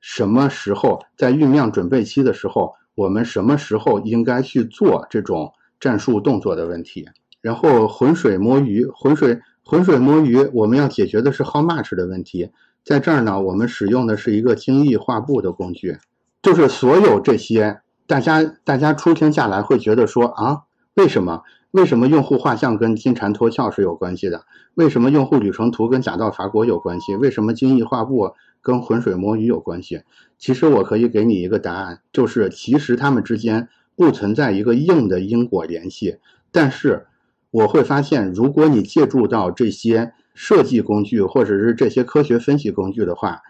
[0.00, 7.08] 什么时候在酝酿准备期的时候，我们什么时候应该去做这种战术动作的问题。
[7.40, 12.50] 然后浑水摸鱼，浑水浑水摸鱼，我们要解决的是 how much 的问题。
[12.84, 15.98] 在这儿呢，我们使用的是一个精益画布的工具，
[16.42, 17.80] 就是所有这些。
[18.06, 20.62] 大家大家初听下来会觉得说啊，
[20.94, 24.44] 为什么为什么用户画像跟金蝉脱壳是有关系的？
[24.74, 27.16] 为什么用户旅程图跟假道伐国有关系？
[27.16, 30.02] 为什么精益画布跟浑水摸鱼有关系？
[30.38, 36.18] 其实我可以给你一个答案，就是其实他们之间不存在一个硬的因果联系，
[36.50, 37.06] 但是
[37.50, 43.40] 我会发现，如果你借助到这些设计工具或者是这些科学分析工具的话，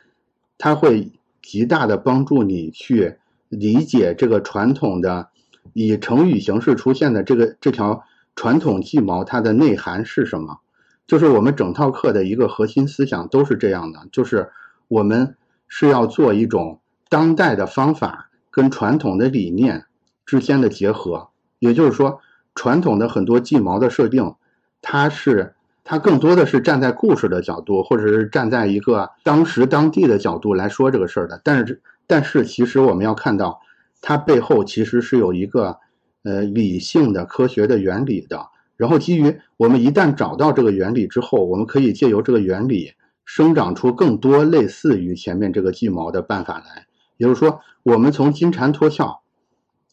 [0.59, 3.17] 它会极大的帮助你去
[3.49, 5.29] 理解这个传统的
[5.73, 8.05] 以成语形式出现的这个这条
[8.37, 10.59] 传统技毛它的内涵是什么。
[11.07, 14.51] 就是我们整套课的一个核心思想都是这样的，就是
[14.89, 15.37] 我们
[15.69, 19.85] 是要做一种当代的方法跟传统的理念
[20.25, 22.21] 之间的结合，也就是说，
[22.55, 24.35] 传统的很多技毛的设定，
[24.81, 31.41] 它是它更多的是站在故事的角度，或者是站在一个当时当地的角度来说这个事儿的。
[31.45, 33.61] 但是，但是其实我们要看到，
[34.01, 35.79] 它背后其实是有一个
[36.23, 38.49] 呃理性的科学的原理的。
[38.77, 46.87] 然后，基于我们一旦找到这个原理之后，我们可以借由这个原理生长出更多类似于前面这个计毛的办法来。
[47.17, 49.19] 也就是说，我们从金蝉脱壳，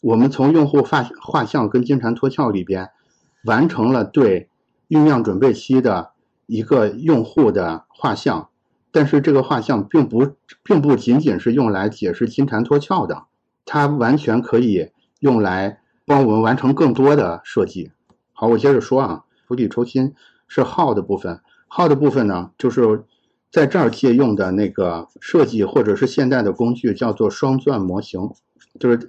[0.01, 2.89] 我们从用户画画像跟金蝉脱壳里边
[3.43, 4.49] 完成了对
[4.87, 6.11] 酝酿准备期的
[6.47, 8.49] 一个用户的画像，
[8.91, 13.25] 但是这个画像并不并不仅仅是用来解释金蝉脱壳的，
[13.65, 14.89] 它完全可以
[15.19, 15.78] 用来
[16.09, 17.91] 帮我们完成更多的设计。
[18.33, 20.15] 好，我接着说啊，釜底抽薪
[20.47, 23.03] 是号的部分，号的部分呢，就是
[23.51, 28.27] 在这儿借用的那个设计或者是现代的工具叫做双钻模型，
[28.79, 29.07] 就是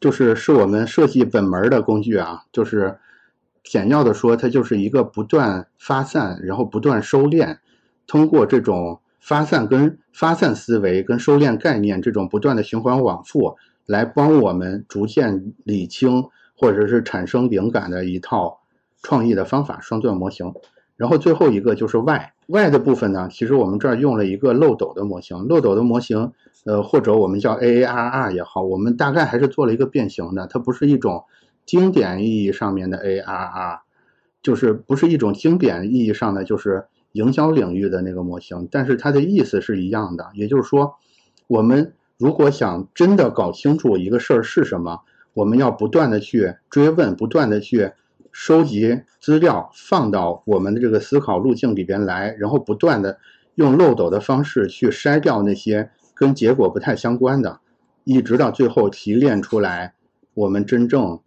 [0.00, 2.98] 就是是我们设计本门的工具啊，就是
[3.62, 7.58] 简要的说，它就是一个不断发散，然后不断收敛，
[8.06, 16.24] 通过这种发散跟发散思维跟收敛概念这种不断的循环往复，来帮我们逐渐理清
[16.58, 18.58] 或者是产生灵感的一套。
[19.00, 20.52] 创意的方法，双钻模型，
[20.96, 26.32] 然后最后一个就是 Y，Y 的部分呢，其实我们这儿用了一个漏斗的模型，漏斗的模型，
[26.66, 31.22] 呃，或者我们叫 AARR 也好，我们大概还是做了一个变形的，它不是一种
[31.64, 33.78] 经典意义上面的 ARR，
[34.42, 40.96] 就是不是一种经典意义上的就是营销领域的那个模型，但是它的意思是一样的，也就是说，
[41.46, 45.02] 我们如果想真的搞清楚一个事儿是什么，
[45.34, 47.92] 我们要不断的去追问，不断的去。
[48.30, 53.18] 收集资料放到我们的这个思考路径里边来，然后不断的
[53.56, 57.58] 用漏斗的方式去筛掉那些跟结果不太相关的，
[58.04, 59.94] 一直到最后提炼出来
[60.34, 61.18] 我们真正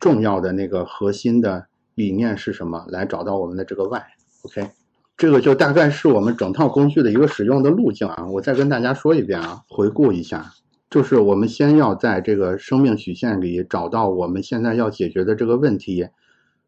[0.00, 4.02] 重要的那个核心的理念是什么，来找到我们的这个 Y。
[4.42, 4.70] OK，
[5.16, 8.26] 这个就大概是我们整套工具的一个使用的路径啊。
[8.26, 10.54] 我再跟大家说一遍啊，回顾一下，
[10.90, 16.08] 就是我们先要在这个生命曲线里找到我们现在要解决的这个问题。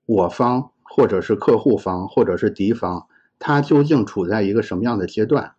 [0.07, 3.07] 我方或者是客户方或者是敌方，
[3.39, 5.53] 他究竟处在一个什么样的阶段？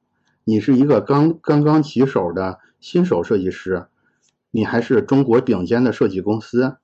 [0.44, 3.86] 你是一个刚刚刚起手的新手设计师，
[4.52, 6.78] 你还是中国顶尖的设计公司，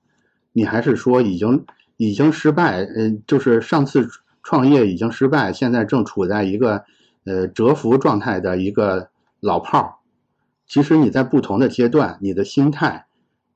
[0.52, 2.82] 你还是说已经已经失败？
[2.84, 4.08] 嗯，就是上次
[4.42, 6.84] 创业已经失败，现在正处在一个
[7.24, 9.10] 呃蛰伏状态的一个
[9.40, 9.97] 老炮儿。
[10.68, 13.06] 其实你在不同的阶段，你的心态，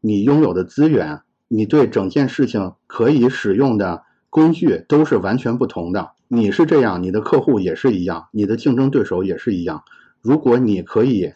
[0.01, 1.21] 你拥有的资源。
[1.55, 6.13] 你对整件事情可以使用的工具都是完全不同的。
[6.27, 9.85] 你是这样，你的客户也是一样，你的竞争对手也是一样。
[10.23, 11.35] 如果你可以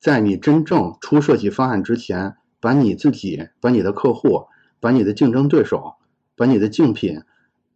[0.00, 4.46] 在你真正出设计方案之前，把你自己、把你的客户、
[4.80, 5.96] 把你的竞争对手、
[6.34, 7.20] 把你的竞品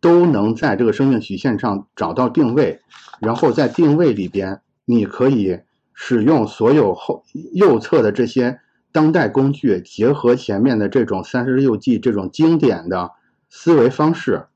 [0.00, 2.80] 都能在这个生命曲线上找到定位，
[3.20, 5.58] 然后在定位里边，你可以
[6.04, 8.58] 使用所有后右侧的这些。
[8.94, 13.12] 当代工具结合前面的这种三十六计这种经典的
[13.48, 14.48] 思维方式，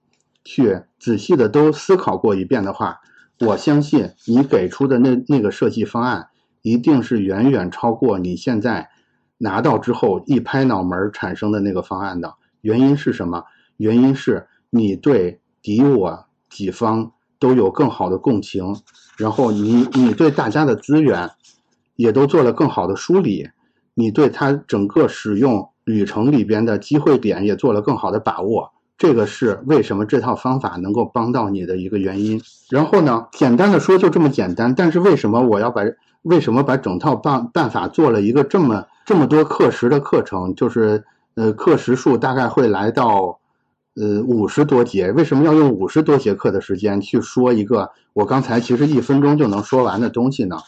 [0.45, 3.01] 去仔细的都思考过一遍的话，
[3.41, 6.29] 我相信你给出的那那个设计方案
[6.61, 8.91] 一定是远远超过你现在
[9.39, 12.35] 拿到之后一拍脑门产生的那个方案的。
[12.61, 13.45] 原因是什么？
[13.79, 18.77] 原因是你对敌我几方都有更好的共情，
[19.17, 21.31] 然后你你对大家的资源
[21.97, 23.49] 也都做了更好的梳理。
[23.95, 32.41] 你对它整个使用旅程里边的机会点也做了更好的把握，这个是为什么这套方法能够帮到你的一个原因。
[32.69, 35.83] 然后呢，简单的说就这么简单，但是为什么我要把
[36.23, 41.05] 为什么把整套办办法做了一个这么这么多课时的课程，就是
[41.37, 43.39] 呃课时数大概会来到
[43.95, 50.59] 呃五十多节，为什么要用五十多节课的时间去说一个我刚才其实一分钟就能说完的东西呢？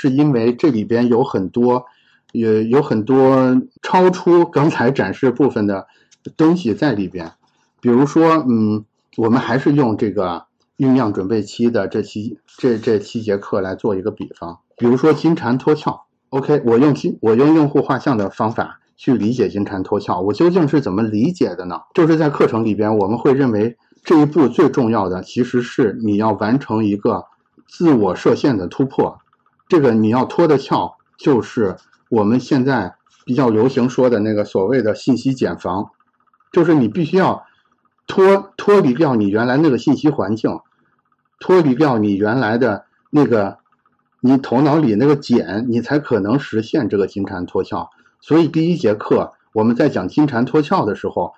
[0.00, 1.84] 是因为这里边有很多。
[2.32, 5.88] 也有很多超出刚才展示部分的
[6.36, 7.32] 东西在里边，
[7.80, 8.84] 比如说，嗯，
[9.16, 10.44] 我们还是用这个
[10.78, 21.80] 酝酿准备期的这期这这七节课来做一个比方，比如说金蝉脱壳，OK，我用金我用用户画像的方法去理解金蝉脱壳，我究竟是怎么理解的呢？
[21.94, 27.24] 就是在课程里边，我们会认为这一步最重要的其实是你要完成一个
[27.66, 29.18] 自我设限的突破。
[29.70, 31.76] 这个你要脱的壳，就是
[32.10, 35.92] 我们现在比较流行说的那个所谓的信息茧房，
[36.52, 37.44] 就是你必须要
[38.06, 40.60] 脱脱离掉你原来那个信息环境，
[41.38, 43.56] 脱离掉你原来的那个
[44.20, 47.88] 你头脑里那个茧，你才可能实现这个金蝉脱壳。
[48.20, 51.32] 所以第一节课我们在讲金蝉脱壳的时候。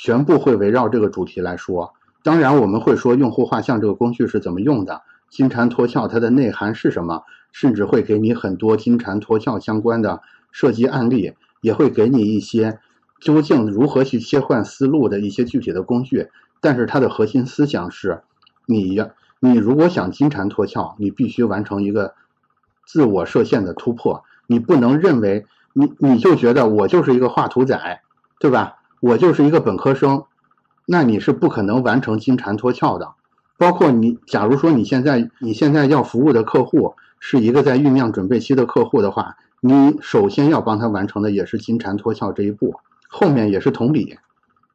[0.00, 1.92] 全部会围绕这个主题来说，
[2.22, 7.22] 当然我们会说用户画像这个工具是怎么用的，金蝉脱壳它的内涵是什么，
[7.52, 12.80] 甚至会给你很多金蝉脱壳相关的设计案例，也会给你一些
[13.20, 16.28] 究竟如何去切换思路的一些具体的工具。
[16.60, 18.22] 但是它的核心思想是，
[18.66, 19.00] 你
[19.40, 22.14] 你如果想金蝉脱壳，你必须完成一个
[22.84, 28.00] 自我设限的突破，你不能认为你你就觉得我就是一个画图仔，
[28.40, 28.76] 对吧？
[29.00, 30.24] 我就是一个本科生，
[30.84, 33.12] 那你是不可能完成金蝉脱壳的。
[33.58, 42.76] 包括你，假如说你现在你现在要服务的客户是一个在酝酿准备期的客户的话，你首先要帮他完成的也是金蝉脱壳这一步，
[43.08, 44.16] 后面也是同理。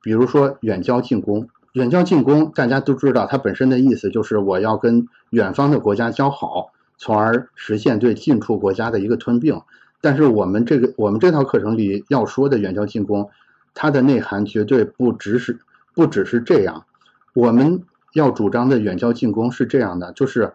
[0.01, 9.61] 比如说远交近攻，远交近攻大家都知道，它本身的意思就是我要跟远方的国家交好，从而实现对近处国家的一个吞并。
[10.01, 13.29] 但是我们这个我们这套课程里要说的远交近攻。
[13.75, 15.59] 它的内涵绝对不只是
[15.95, 16.85] 不只是这样，
[17.33, 17.81] 我们
[18.13, 20.53] 要主张的远交近攻是这样的，就是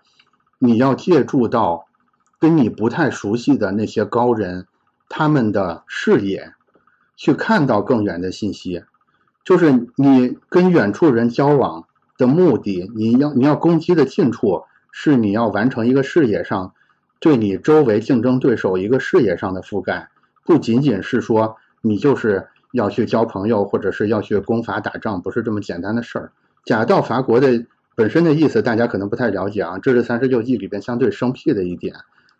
[0.59, 1.87] 你要借助到
[2.41, 4.67] 跟你不太熟悉的那些高人
[5.09, 6.55] 他们的视野，
[7.17, 8.85] 去看到更远的信息。
[9.45, 11.85] 就是你跟远处人交往
[12.17, 16.73] 的目的，你要你要攻击的近处是你要完成一个视野上
[17.21, 20.09] 对你周围竞争对手一个视野上的覆盖，
[20.45, 22.49] 不仅仅是说你就是。
[22.73, 26.33] 要去交朋友，或者是要去攻伐打仗，不是这么简单的事儿。
[26.69, 27.65] 假道伐国的
[27.95, 29.79] 本身的意思，大家可能不太了解啊。
[29.79, 31.95] 这是三十六计里边相对生僻的一点。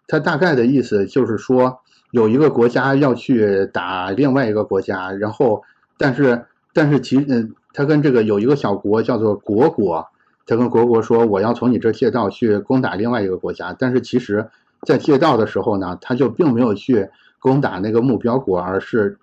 [0.07, 5.63] 它大概的意思就是说，有一个国家要去打另外一个国家，然后，
[5.97, 10.07] 但是，但是其嗯，他跟这个有一个小国叫做国国，
[10.47, 13.75] 他跟国国说，我要从你这借道去攻打另外一个国家。
[13.79, 14.47] 但是其实，
[14.83, 17.09] 在借道的时候呢，他就并没有去
[17.39, 19.17] 攻打那个目标国，而是。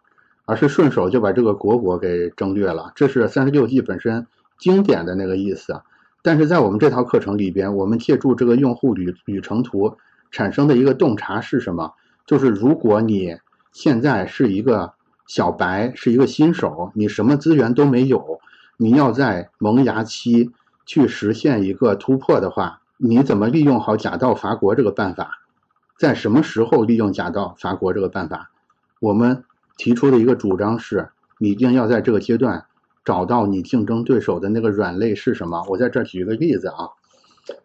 [0.48, 4.28] 而是顺手就把这个国国给征略了，这是三十六计本身
[4.58, 5.82] 经典的那个意思。
[6.22, 9.98] 但是在我们这套课程里边，我们借助这个用户旅旅程图
[10.32, 11.94] 产生的一个洞察是什么？
[12.26, 13.38] 就是如果你
[13.72, 14.94] 现在是一个
[15.28, 18.40] 小白，是一个新手，你什么资源都没有，
[18.78, 20.52] 你要在萌芽期
[20.86, 25.40] 去实现一个突破的话，你怎么利用好假道伐国这个办法？
[25.98, 28.52] 在什么时候利用假道伐国这个办法？
[29.00, 29.44] 我们。
[29.78, 32.66] 提出的一个主张是，你一定要在这个阶段
[33.06, 35.64] 找到你竞争对手的那个软肋是什么。
[35.70, 36.90] 我在这举一个例子啊，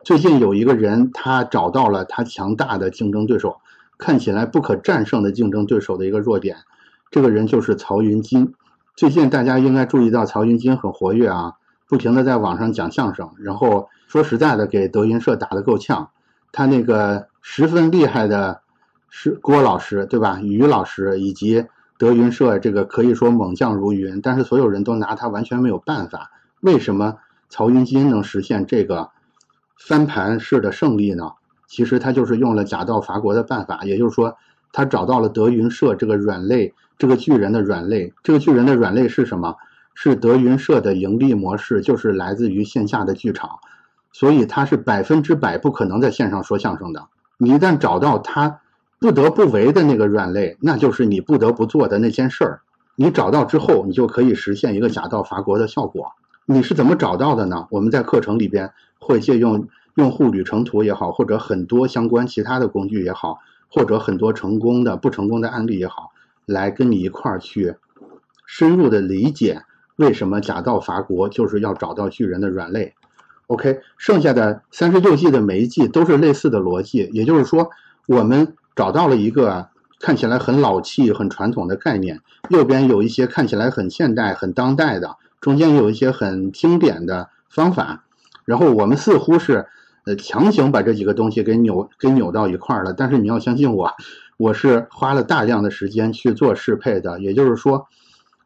[0.05, 3.57] 最近有一个人他找到了他强大的竞争对手，
[3.97, 6.59] 看起来不可战胜的竞争对手的一个弱点。
[7.11, 8.53] 这个人就是曹云金。
[8.95, 11.55] 最近大家应该注意到曹云金很活跃啊，
[11.89, 16.11] 不停的在网上讲相声，然后说实在的给德云社打得够呛。
[16.53, 18.61] 他那个十分厉害的
[19.09, 20.39] 是郭老师对吧？
[20.43, 21.65] 于老师以及。
[22.01, 26.31] 德云社这个可以说猛将如云，但是所有人都拿他完全没有办法。
[26.61, 27.19] 为什么
[27.51, 29.11] 曹云金能实现这个
[29.77, 31.33] 翻盘式的胜利呢？
[31.67, 34.39] 其实他就是用了假道伐国的办法，也就是说，
[34.73, 38.15] 他找到了德云社这个软肋，这个巨人的软肋。
[38.23, 39.57] 这个巨人的软肋是什么？
[39.93, 43.59] 是德云社的盈利模式，就是来自于线下的剧场，
[44.11, 47.09] 所以他是百分之百不可能在线上说相声的。
[47.37, 48.63] 你一旦找到他。
[49.01, 52.61] 不得不为的那个软肋，那就是你不得不做的那件事儿。
[52.97, 56.13] 你找到之后，你就可以实现一个假道伐国的效果。
[56.45, 57.67] 你是怎么找到的呢？
[57.71, 63.39] 我们在课程里边会借用用户旅程图也好，或者很多相关其他的工具也好，
[63.71, 66.13] 或者很多成功的、不成功的案例也好，
[66.45, 67.77] 来跟你一块儿去
[68.45, 69.63] 深入的理解
[69.97, 72.93] 为什么假道伐国就是要找到巨人的软肋。
[73.47, 77.71] OK，剩下的三十六计的每一计都是类似的逻辑，也就是说
[78.07, 78.55] 我们。
[78.81, 79.69] 找到了一个
[79.99, 88.05] 看起来很老气、很传统的概念，右边有一些看起来很现代、很当代的，中间有一些很经典的方法，
[88.47, 89.67] 然后我们似乎是
[90.07, 92.95] 呃强行把这几个东西给扭给扭到一块儿了。
[92.95, 93.93] 但是你要相信我，
[94.39, 97.21] 我是花了大量的时间去做适配的。
[97.21, 97.87] 也就是说，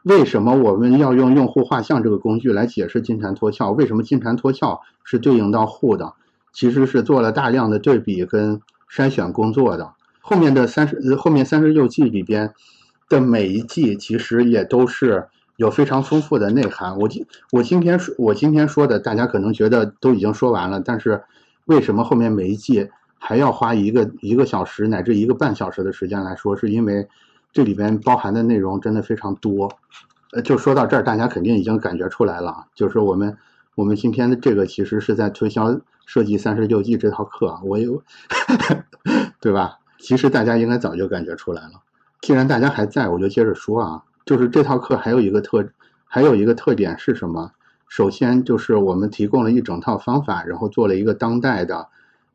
[0.03, 3.70] 为什么我们要用用户画像这个工具来解释金蝉脱壳？
[3.70, 6.14] 为什么金蝉脱壳是对应到户的？
[6.53, 8.61] 其实是做了大量的对比跟
[8.91, 9.93] 筛选工作的。
[10.27, 12.55] 后面的三十，后面三十六计里边
[13.11, 16.99] 的每一计，其实也都是有非常丰富的内涵。
[16.99, 21.22] 我今我今天说，我今天说的，大家可能觉得都已经说完了，但是
[21.66, 26.57] 为什么后面每一季还要花一个一个小时乃至一个半小时的时间来说？
[26.57, 27.07] 是因为
[27.53, 29.70] 这里边包含的内容真的非常多。
[30.33, 33.37] 呃，就说到这儿，大家肯定已经感觉出来了，就是我们
[33.75, 38.03] 我们今天的这个其实是在推销设计三十六计这套课，我有，
[39.39, 39.81] 对吧？
[40.05, 41.80] 其实大家应该早就感觉出来了。
[42.20, 44.02] 既然大家还在，我就接着说啊。
[44.26, 45.66] 就是这套课还有一个特，
[46.07, 47.52] 还有一个特点是什么？
[47.88, 51.88] 首先就是我们提供了一整套方法，然后做了一个当代的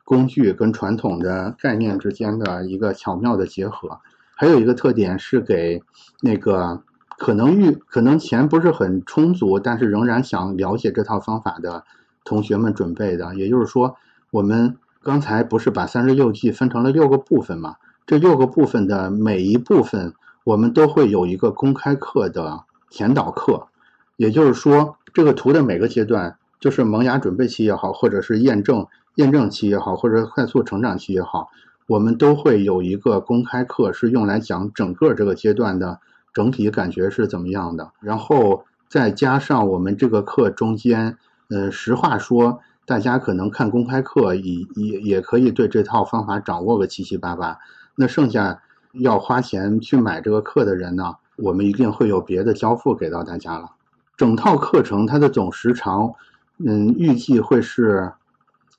[0.04, 4.00] 工具跟传统的概念之间的一个巧妙的结合。
[4.36, 5.84] 还有一个特点是给
[6.22, 6.82] 那个
[7.18, 11.84] 可能预可能钱不是很充足，但是仍然想了解这套方法的
[12.24, 13.36] 同学们准备的。
[13.36, 13.96] 也就是说，
[14.32, 17.76] 我们刚才不是把三十六计分成了六个部分吗？
[18.06, 20.14] 这六个部分的每一部分。
[20.46, 23.68] 我们都会有一个公开课的前导课，
[24.16, 31.50] 也就是说，这个图的每个阶段，就是萌芽准备期也好，或者是验证验证期也好，或者快速成长期也好，
[31.86, 36.00] 我们都会有一个公开课，是用来讲整个这个阶段的
[36.34, 37.92] 整体感觉是怎么样的。
[38.00, 41.18] 然后再加上我们这个课中间，
[41.50, 47.60] 呃，实话说，大家可能看公开课也也也可以对这套方法掌握个七七八八，
[47.96, 48.62] 那剩下。
[48.94, 53.70] 要花钱去买这个课的人呢，我们一定会有别的交付给到大家了。
[54.18, 56.16] 整套课程它的总时长，
[56.58, 58.12] 嗯，预计会是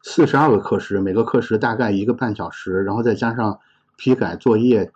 [0.03, 3.61] 四十二个课时，每个课时大概一个半小时，然后再加上
[3.97, 4.91] 批改作业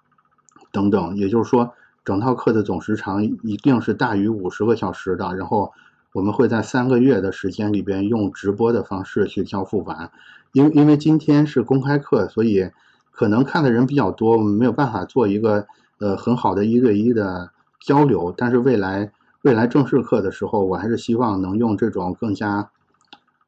[0.73, 1.73] 等等，也就是说，
[2.05, 5.33] 整套课的总时长一定是大于五十个小时的。
[5.37, 5.73] 然后
[6.15, 10.11] 我们会在三个月的时间里边用直播的方式去交付完，
[10.53, 12.71] 因因为今天是公开课，所以。
[13.17, 15.69] 可能看的人比较多，我们没有办法做一个
[16.01, 18.35] 呃很好的一对一的交流。
[18.37, 19.13] 但是未来
[19.43, 22.71] 未来正式课的时候，我还是希望能用这种更加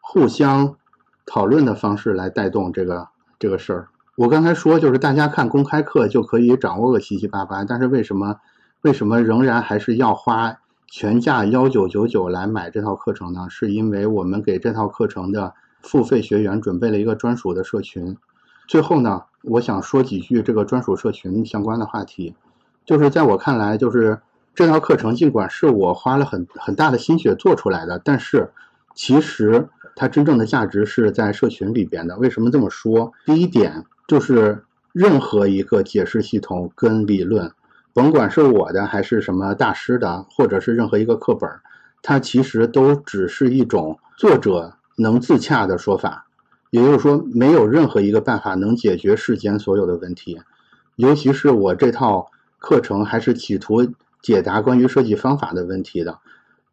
[0.00, 0.76] 互相
[1.26, 3.08] 讨论的方式来带动这个
[3.40, 3.88] 这个事儿。
[4.14, 8.36] 我刚才说就是大家看公开课就可以掌握个七七八八，但是为什么
[8.82, 13.48] 为什么仍然还是要花全价幺九九九来买这套课程呢？
[13.50, 18.16] 是因为我们给这套课程的付费学员准备了一个专属的社群。
[18.66, 19.24] 最后呢。
[19.48, 22.34] 我想说几句这个专属社群相关的话题，
[22.84, 24.20] 就是在我看来，就是
[24.56, 28.50] 这套课程尽管是我花了很很大的心血做出来的，但是
[28.92, 32.16] 其实它真正的价值是在社群里边的。
[32.16, 33.12] 为什么这么说？
[33.24, 37.52] 第一点就是任何一个解释系统跟理论，
[37.96, 41.48] 甭管是我的还是什么大师的，或者是任何一个课本，
[42.02, 46.26] 它其实都只是一种作者能自洽的说法。
[46.68, 50.38] 也就是说，没有任何一个办法能解决世间所有的问题，
[50.96, 53.88] 尤其是我这套课程还是企图
[54.20, 56.18] 解答关于设计方法的问题的。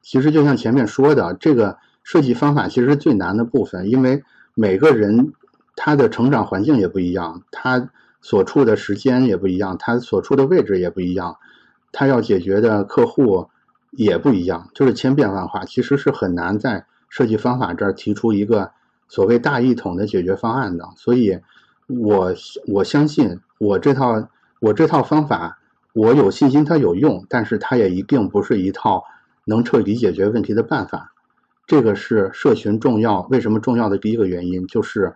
[0.02, 4.22] 其实就像前面说的，这个设计方法其实最难的部分，因为
[4.56, 5.32] 每个人
[5.78, 7.90] 他的成长环境也不一样，他
[8.24, 11.38] 所处的时间也不一样，他所处的位置也不一样，
[11.92, 13.50] 他要解决的客户
[13.92, 18.72] 也不一样，就是千变万化，其实是很难在设计方法这儿提出一个。
[19.10, 21.38] 所谓大一统的解决方案的，所以，
[21.86, 22.34] 我
[22.66, 24.28] 我相信我这套
[24.60, 25.60] 我这套方法，
[25.94, 29.04] 我有信心它有用，但是它也一定不是一套
[29.46, 31.14] 能彻底解决问题的办法。
[31.68, 35.14] 这个是社群重要，为什么重要的第一个原因就是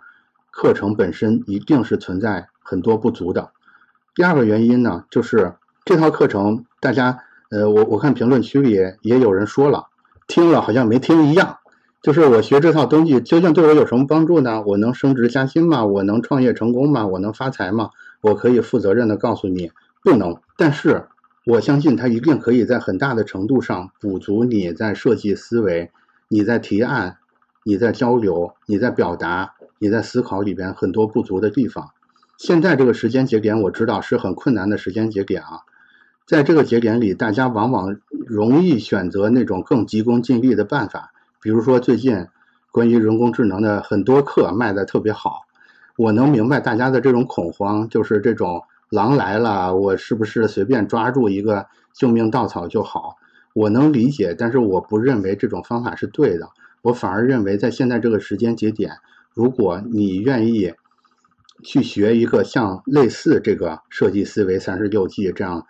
[0.51, 3.51] 课程本身一定是存在很多不足的。
[4.13, 5.53] 第二个原因呢，就是
[5.85, 9.87] 这套课程大家呃，我我看评论区里也有人说了，
[10.27, 11.59] 听了好像没听一样。
[12.01, 14.61] 就是我学这套东西究竟对我有什么帮助呢？
[14.65, 15.85] 我能升职加薪吗？
[15.85, 17.07] 我能创业成功吗？
[17.07, 17.89] 我能发财吗？
[18.19, 19.71] 我可以负责任的告诉你，
[20.03, 20.35] 不能。
[20.57, 21.05] 但是
[21.45, 25.89] 我相信它一定可以在很大的程度上补足你在设计思维、
[26.27, 27.17] 你在提案、
[27.63, 31.91] 你在交流、你在表达、你在思考里边很多不足的地方。
[32.37, 35.61] 现在这个时间节点，我知道是很困难的时间节点啊。
[36.27, 41.11] 在这个节点里，大家往往容易选择那种更急功近利的办法。
[41.41, 42.27] 比如说，最近
[42.71, 45.41] 关于人工智能的很多课卖的特别好，
[45.97, 48.61] 我能明白大家的这种恐慌，就是这种
[48.91, 53.15] 狼来了，我是不是随便抓住一个救命稻草就好？
[53.53, 56.47] 我能理解，但是我不认为这种方法是对的。
[56.83, 58.91] 我反而认为，在现在这个时间节点，
[59.33, 60.73] 如果你愿意
[61.63, 65.65] 去学一个像类似这个设计思维三十六计这样，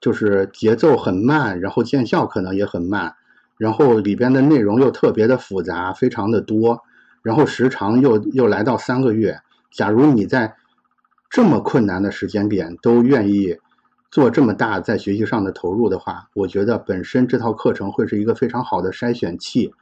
[0.00, 3.14] 就是节奏很慢，然后见效可能也很慢。
[3.56, 6.82] 然后里边的内容又特别的复杂，非常的多，
[7.22, 9.38] 然后时长又又来到三个月。
[9.70, 10.56] 假如你在
[11.30, 13.58] 这么困难的时间点都愿意
[14.10, 19.72] 做这么大在学习上的投入的话，我觉得本身这套课程会是一个非常好的筛选器。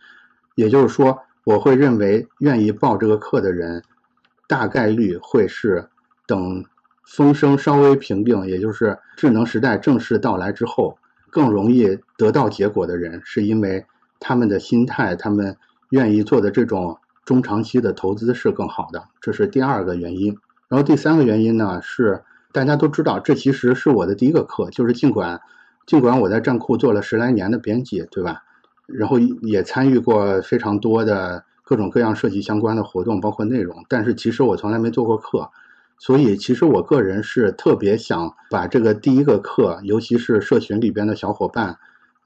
[0.55, 3.83] 也就是说，我会认为愿意报这个课的人，
[4.51, 5.89] 大概率会是
[6.27, 6.65] 等
[7.07, 10.99] 风声稍微平定，也就是智能时代正式到来之后，
[11.31, 13.87] 更容易得到结果的人，是因为
[14.19, 15.57] 他们的心态，他们
[15.91, 19.05] 愿意做的这种中长期的投资是更好的。
[19.21, 20.37] 这是第二个原因。
[20.69, 22.25] 然后第三个原因呢是。
[22.53, 24.71] 大家都知道，这其实是我的第一个课。
[24.71, 25.41] 就是尽管，
[25.87, 28.43] 尽管我在站库做了十来年的编辑，对吧？
[28.89, 33.85] 然后也参与过非常多的各种各样设计相关的活动，包括内容。
[33.89, 35.49] 但是其实我从来没做过课，
[35.99, 41.79] 所以其实我个人是特别想把这个第一个课，尤其是社群里边的小伙伴，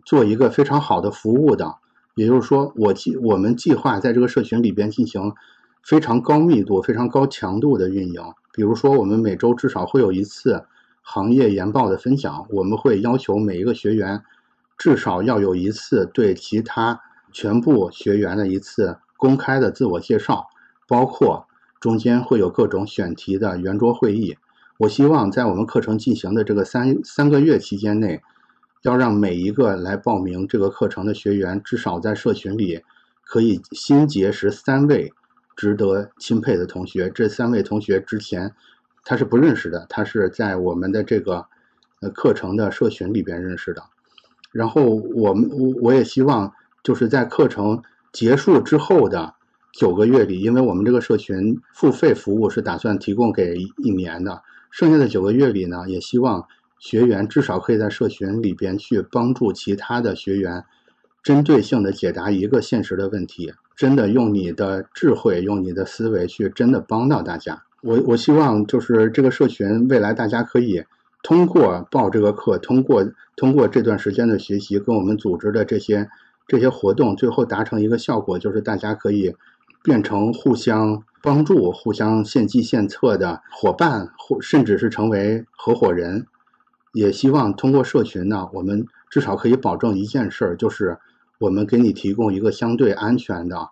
[0.07, 1.75] 做一个非常好的服务的。
[2.15, 5.35] 也就是说，我计我们计划在这个社群里边进行
[5.83, 8.23] 非常高密度、非常高强度的运营。
[8.51, 10.65] 比如说，我们每周至少会有一次
[11.03, 14.23] 行业研报的分享，我们会要求每一个学员
[14.79, 16.99] 至少要有一次对其他
[17.31, 20.51] 全部学员的一次公开的自我介绍，
[20.87, 21.47] 包括
[21.81, 24.37] 中间会有各种选题的圆桌会议。
[24.77, 28.21] 我希望在我们课程进行的这个三三个月期间内，
[28.83, 32.83] 要让每一个来报名这个课程的学员至少在社群里
[33.25, 35.15] 可以新结识三位。
[35.57, 38.53] 值得钦佩的同学，这三位同学之前
[39.05, 41.47] 他是不认识的，他是在我们的这个
[42.01, 43.85] 呃课程的社群里边认识的。
[44.51, 46.53] 然后我们我我也希望
[46.83, 47.83] 就是在课程
[48.15, 49.35] 结束之后的
[49.73, 54.41] 九个月里，因为我们这个社群付费服务是打算提供给一年的，
[54.71, 56.47] 剩下的九个月里呢，也希望
[56.79, 60.65] 学员至少可以在社群里边去帮助其他的学员，
[61.25, 63.53] 针对性的解答一个现实的问题。
[63.77, 67.65] 真的用你的智慧，用你的思维去真的帮到大家。
[67.83, 70.85] 我我希望就是这个社群未来大家可以
[71.25, 73.05] 通过报这个课，通过
[73.35, 76.09] 通过这段时间的学习，跟我们组织的这些
[76.47, 79.35] 这些活动，最后达成一个效果，就是大家可以
[79.83, 86.27] 变成互相帮助、互相献计献策的伙伴，或甚至是成为合伙人。
[86.93, 90.99] 也希望通过社群呢，我们至少可以保证一件事儿，就是。
[91.41, 93.69] 我们给你提供一个相对安全的、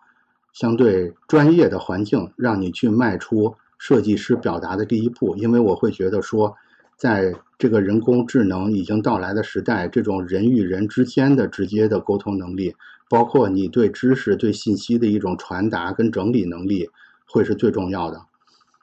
[0.52, 5.36] 相对专业的环境，让你去迈出设计师表达的第一步。
[5.36, 6.56] 因为我会觉得说，
[7.02, 12.76] 在这个人工智能已经到来的时代，这种人与人之间的直接的沟通能力，
[13.08, 16.90] 包括你对知识、对信息的一种传达跟整理能力，
[17.26, 18.22] 会是最重要的。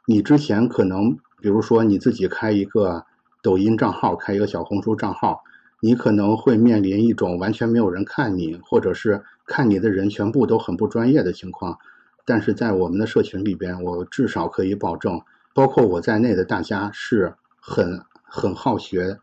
[0.05, 3.05] 你之前可能，比如说你自己开一个
[3.41, 5.41] 抖音账号，开一个小红书账号。
[5.79, 11.77] 你可能会面临一种完全没有人看你，或者是看你的人全部都很不专业的情况。
[12.25, 15.21] 但是在我们的社群里边，我至少可以保证，
[15.53, 17.35] 包括我在内的大家是
[17.69, 19.19] 很很好学，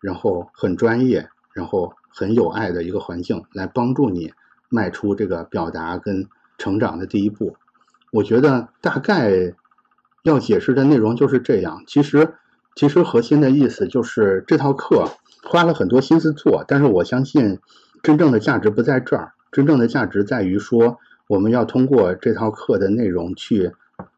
[0.00, 4.32] 然后很专业，然后很有爱的一个环境，来帮助你
[4.70, 6.26] 迈出这个表达跟
[6.56, 7.56] 成长的第一步。
[8.10, 9.54] 我觉得大概
[10.22, 11.84] 要解释的内容就是这样。
[11.86, 12.34] 其实，
[12.74, 15.04] 其实核心的意思就是这套课。
[15.44, 17.58] 花了很多心思做，但是我相信，
[18.00, 19.32] 真正的价值不在这儿。
[19.50, 23.72] 真正的价值在于说，我们要通过这套课的内容去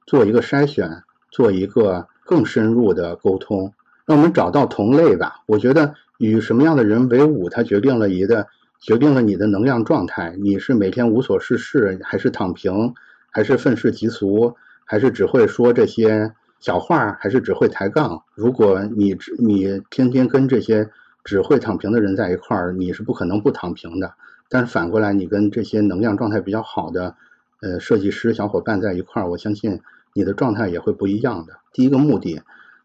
[0.06, 3.72] 做一个筛选，做一个更深入的沟通，
[4.06, 5.42] 让我们找到同类吧。
[5.46, 8.46] 我觉得与什么样的人为伍，它决定了你的，
[8.80, 10.36] 决定了你的能量状态。
[10.38, 12.94] 你是每天无所事事，还是躺平，
[13.30, 18.22] 还是愤世嫉俗，还是只会说这些小话，还是只会抬杠？
[18.34, 20.90] 如果你只你天天跟这些。
[21.26, 24.12] 只会躺平的人在一块儿，你是不可能不躺平的。
[24.50, 27.16] 但是反过来，你跟这些能量状态比较好的，
[27.62, 29.80] 呃，设计师小伙伴在一块儿，我相信
[30.14, 31.58] 你的状态也会不一样的。
[31.74, 32.40] 第一个目的，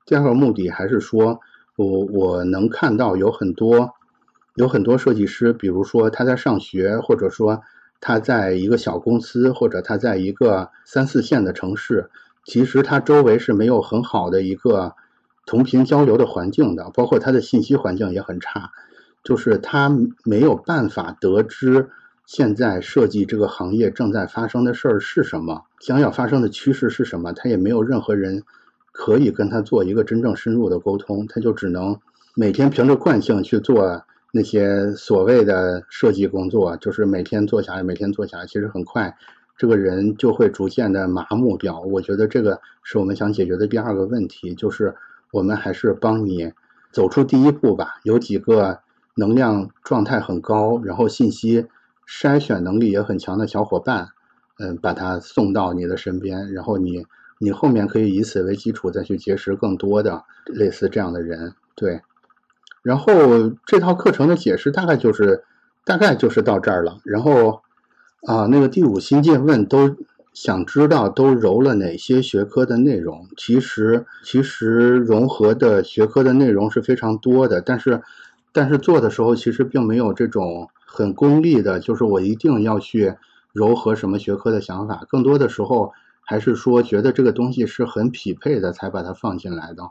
[0.06, 1.40] 第二个目的还是说，
[1.78, 3.94] 我我能看到有很多，
[4.56, 7.62] 有很多设计师，比如说他在上学，或者说
[8.02, 12.10] 他在一个小公司，或者他在一个三四线的城市，
[12.44, 14.96] 其实他周围是没有很好的一个。
[15.46, 18.70] 同频交流的环境的，包括他的信息环境也很差，
[19.24, 19.90] 就是他
[20.24, 21.90] 没有办法得知
[22.30, 28.44] 现在设计这个行业正在发生的事儿是什么，将要发生的趋势是什么，他也没有任何人
[28.92, 32.00] 可以跟他做一个真正深入的沟通，他就只能
[32.36, 39.18] 每天凭着惯性去做那些所谓的设计工作，就是每天做下来，每天做下来，其实很快
[39.58, 41.80] 这个人就会逐渐的麻木掉。
[41.80, 44.94] 我觉得这个是我们想解决的第二个问题，就是。
[45.32, 46.52] 我们还是帮你
[46.92, 48.00] 走出第一步吧。
[48.02, 48.80] 有几个
[49.14, 51.68] 能量状态很高，然后信息
[52.10, 54.10] 筛选能力也很强的小伙伴，
[54.58, 57.06] 嗯，把他送到你的身边，然后你
[57.38, 61.54] 你后面可以以此为基础再去结识更多的类似这样的人。
[61.76, 62.02] 对，
[62.82, 63.14] 然后
[63.66, 65.44] 这套课程的解释大概就是
[65.86, 66.98] 大概就是到这儿了。
[67.04, 67.62] 然后
[68.26, 69.96] 啊，那个第五新进问都
[70.34, 73.28] 想知道都揉了哪些学科的内容？
[73.38, 78.02] 其实其实融合的学科的内容是非常多的，但是
[78.52, 83.16] 但是做的时候其实并没有这种很功利的，就是我一定要去
[83.54, 85.06] 柔和什么学科的想法。
[85.08, 89.84] 更多的时候还是说觉得这个东西是很匹配的，才把它放进来的。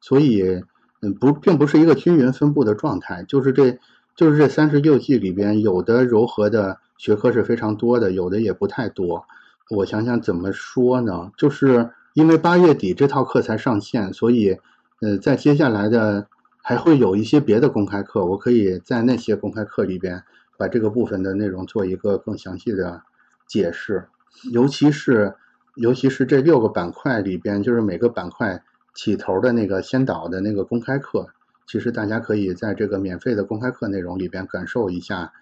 [0.00, 0.62] 所以。
[1.02, 3.78] 嗯，不，并不是一个均匀分布的状态，就是这，
[4.16, 9.26] 就是这三十六计里边，有的柔和的学科是非常多的，有的也不太多。
[9.68, 11.30] 我想想怎么说呢？
[11.36, 14.56] 就是因为八月底这套课才上线，所以，
[15.02, 16.26] 呃，在接下来的
[16.62, 20.22] 还会有一些别的公开课，我可以在那些公开课里边
[20.56, 23.02] 把这个部分的内容做一个更详细的
[23.46, 24.08] 解释，
[24.52, 25.34] 尤其是，
[25.74, 28.62] 尤其是这六个板块里边，就是每个板块。
[28.96, 31.26] 起头的那个先导的那个公开课，
[31.66, 35.32] 其实大家可以在这个免费的公开课内容里边感受一下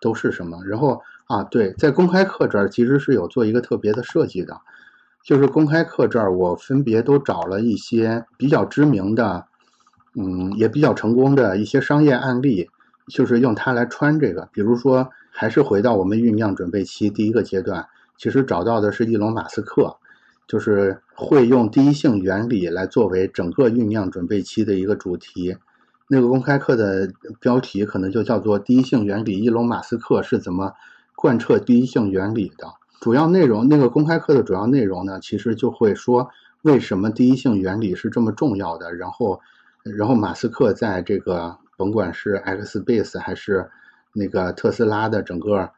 [0.00, 0.64] 都是什么。
[0.64, 4.58] 然后啊，对，在公开课这儿其实是有做一个特别的设计的，
[5.22, 9.44] 就是公开课这儿我分别都找了一些比较知名的，
[10.14, 12.70] 嗯，也比较成功的一些商业案例，
[13.08, 14.48] 就是用它来穿这个。
[14.52, 17.86] 比如说，还是回到我们酝酿准备期第一个阶段，
[18.16, 19.96] 其实找到的是伊隆马斯克。
[20.48, 25.56] 就是会用第一性原理来作为整个酝酿准备期的一个主题。
[26.08, 30.74] 那个公开课的标题可能就叫做“第一性原理：伊隆马斯克是怎么
[31.14, 32.66] 贯彻第一性原理的”。
[33.00, 36.28] 主要内容，那个公开课的主要内容呢，其实就会说
[36.60, 38.94] 为什么第一性原理是这么重要的。
[38.94, 39.40] 然后，
[39.84, 43.70] 然后马斯克在这个甭管是 X Base 还是
[44.12, 45.70] 那个特斯拉的整个。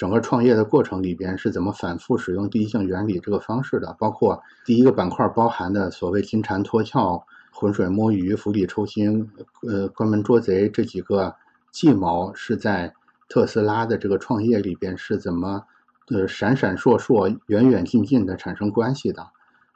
[0.00, 3.94] 整个创业的过程里边是怎么反复使用第一性原理这个方式的？
[3.98, 9.30] 包括第一个板块包含的所谓金蝉脱壳、浑水摸鱼、釜底抽薪、
[9.60, 11.36] 呃关门捉贼这几个
[11.70, 12.94] 计谋，是在
[13.28, 15.62] 特斯拉的这个创业里边是怎么
[16.08, 19.26] 呃闪闪烁烁、远远近近的产生关系的？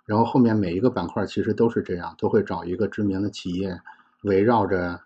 [0.07, 3.79] 然后后面每一个板块其实都是这样，都会找一个知名的企业，
[4.23, 4.99] 围绕着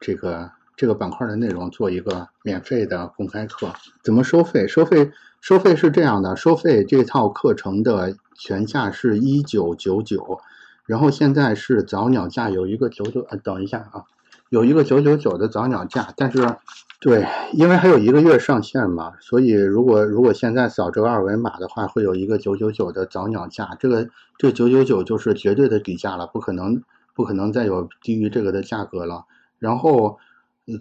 [0.00, 0.50] 这个。
[0.78, 3.72] 这个板块的内容做一个免费的公开课，
[4.02, 4.68] 怎么收费？
[4.68, 10.38] 收费收费是这样的，收费这套课程的全价是一九九九，
[10.84, 14.04] 然后现在是早鸟价，有一个九九，呃，等一下啊，
[14.50, 16.56] 有一个九九九的早鸟价，但是
[17.00, 26.82] 对，因为还有一个月上线嘛，所以如果如果现在扫这个二维码的话，会有一个九九九的早鸟价，这个这九九九就是绝对的底价了，不可能
[27.14, 29.24] 不可能再有低于这个的价格了，
[29.58, 30.18] 然后。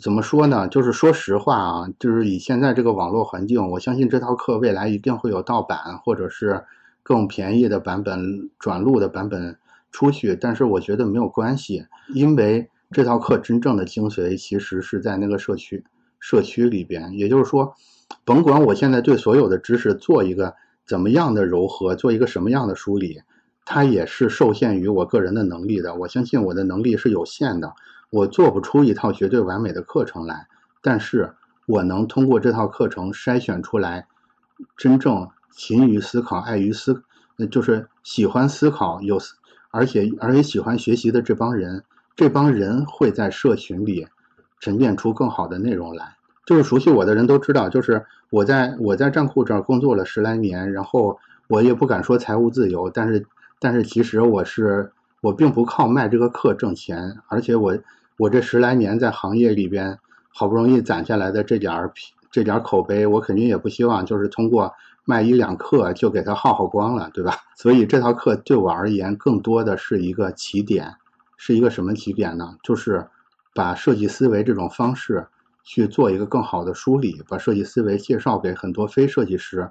[0.02, 0.68] 怎么说呢？
[0.68, 6.66] 就是说实话啊，就是以现在这个网络环境，我相信这套课未来一定会有盗版或者是
[7.04, 9.60] 更便宜的版本转录的版本
[9.92, 10.36] 出去。
[10.36, 15.84] 但是我觉得没有关系，因为这套课真正的精髓其实是在那个社区
[16.20, 17.14] 社区里边。
[17.14, 17.76] 也就是说，
[18.24, 20.56] 甭管我现在对所有的知识做一个
[20.88, 23.22] 怎么样的柔和，做一个什么样的梳理，
[23.66, 25.94] 它也是受限于我个人的能力的。
[25.94, 27.76] 我相信我的能力是有限的。
[28.10, 30.48] 我做不出一套绝对完美的课程来，
[30.82, 31.34] 但是
[31.66, 34.08] 我能通过这套课程筛选出来
[34.78, 37.04] 真正勤于思考、爱于思，
[37.50, 39.20] 就是喜欢思考、有
[39.72, 41.84] 而且而且喜欢学习的这帮人，
[42.16, 44.08] 这帮人会在社群里
[44.60, 46.16] 沉淀出更好的内容来。
[46.46, 53.26] 就是熟悉我的人都知道，就是我在我在站库这儿工作了十来年，然后我也不敢说财务自由，但是
[53.60, 54.94] 但是其实我是
[55.26, 57.78] 我并不靠卖这个课挣钱，而且我。
[58.18, 60.00] 我这十来年在行业里边，
[60.30, 61.92] 好不容易攒下来的这点儿
[62.32, 64.72] 这点儿口碑，我肯定也不希望就是通过
[65.04, 67.36] 卖一两课就给它耗耗光了，对吧？
[67.58, 70.96] 所以这套课对我而言，更多的是一个起点，
[71.36, 72.56] 是一个什么起点呢？
[72.64, 73.06] 就是
[73.54, 75.28] 把设计思维这种方式
[75.66, 79.70] 去做一个更好的梳理，把设计思维介绍给很多非设计师。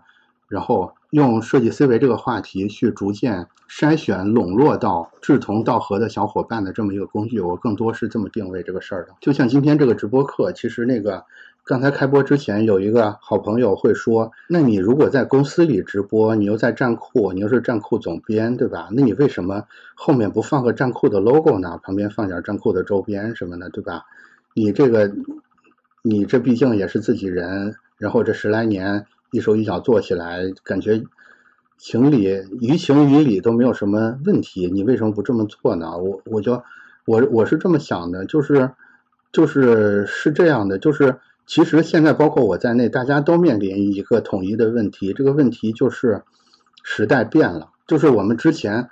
[0.48, 9.14] 然后用设计思维这个话题去逐渐筛选、笼络到志同道合的小伙伴的这么一个工具，我更多是这么定位这个事儿的。
[9.20, 11.24] 就像今天这个直播课，其实那个
[11.64, 18.88] 刚才开播之前有一个好朋友会说：“那你如果在公司里直播，你又在站库，你又是站库总编，对吧？
[18.92, 19.64] 那你为什么
[19.94, 21.80] 后面不放个站库的 logo 呢？
[21.82, 24.04] 旁边放点站库的周边什么的，对吧？
[24.52, 25.10] 你这个，
[26.02, 31.02] 你这毕竟也是自己人，然后这十来年。”一手一脚做起来，感觉
[31.76, 32.22] 情理
[32.60, 34.70] 于情于理都没有什么问题。
[34.70, 35.98] 你为什么不这么做呢？
[35.98, 36.62] 我我就
[37.04, 38.70] 我我是这么想的，就是
[39.32, 45.12] 就是是这样的，就是其实现在包括我在内，大家都面临一个统一的问题。
[45.12, 46.22] 这个问题就是
[46.84, 48.88] 时代变了，就是我们之前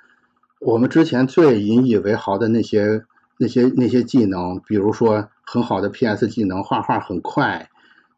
[0.58, 3.04] 我们之前最引以为豪的那些
[3.38, 7.70] 那些那些技能，比如说很好的 PS 技能，画画很快，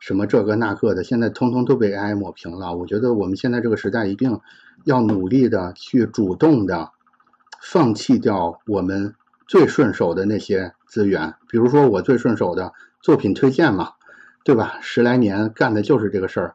[0.06, 2.76] 什么这个那个的，现在通通都被 AI 抹平了。
[2.76, 4.38] 我觉得我们现在这个时代一定
[4.84, 6.90] 要努力的去主动的
[7.62, 9.14] 放弃掉我们
[9.48, 13.92] 最顺手的那些资源，比如说我最顺手的作品推荐嘛，
[14.44, 14.76] 对吧？
[14.82, 16.54] 十来年干的就是这个事儿。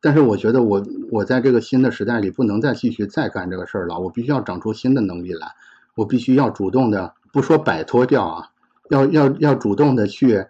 [0.00, 5.46] 但是我觉得我我在这个新的时代里不能再继续再干这个事儿了，我必须要长出新的能力来，
[5.94, 8.50] 我必须要主动的，不说摆脱掉啊，
[8.90, 10.46] 要要要主动的去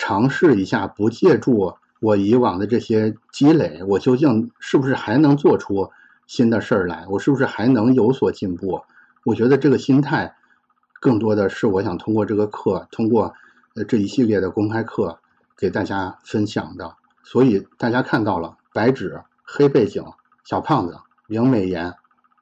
[0.00, 5.90] 尝试一下，不借助我以往的这些积累，我究竟是不是还能做出
[6.26, 7.04] 新的事儿来？
[7.10, 8.80] 我是不是还能有所进步？
[9.24, 10.34] 我觉得这个心态，
[11.00, 13.34] 更多的是我想通过这个课，通过
[13.74, 15.18] 呃这一系列的公开课
[15.54, 16.96] 给大家分享的。
[17.22, 18.56] 所以大家看到了。
[18.72, 20.02] 白纸黑背景，
[20.44, 20.96] 小胖子
[21.26, 21.92] 零美颜，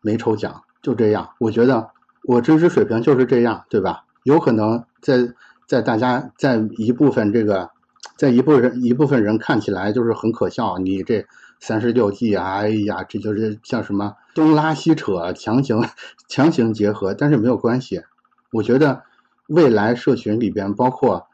[0.02, 1.30] 没抽奖，就这样。
[1.38, 1.90] 我觉得
[2.22, 4.04] 我真实水平就是这样，对吧？
[4.24, 5.34] 有可能在
[5.68, 7.70] 在大家在一部分这个，
[8.16, 10.78] 在一部分一部分人看起来就是很可笑。
[10.78, 11.24] 你这
[11.60, 15.84] 三十六计啊，哎呀，这就是像什么东拉西扯，强行
[16.26, 17.14] 强行结合。
[17.14, 18.02] 但是没有关系，
[18.50, 19.02] 我觉得
[19.46, 21.28] 未来社群里边包括。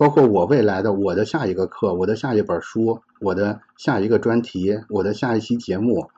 [0.00, 6.08] 包括我未来的我的下一个课，我的下一本书，我的下一个专题，我的下一期节目，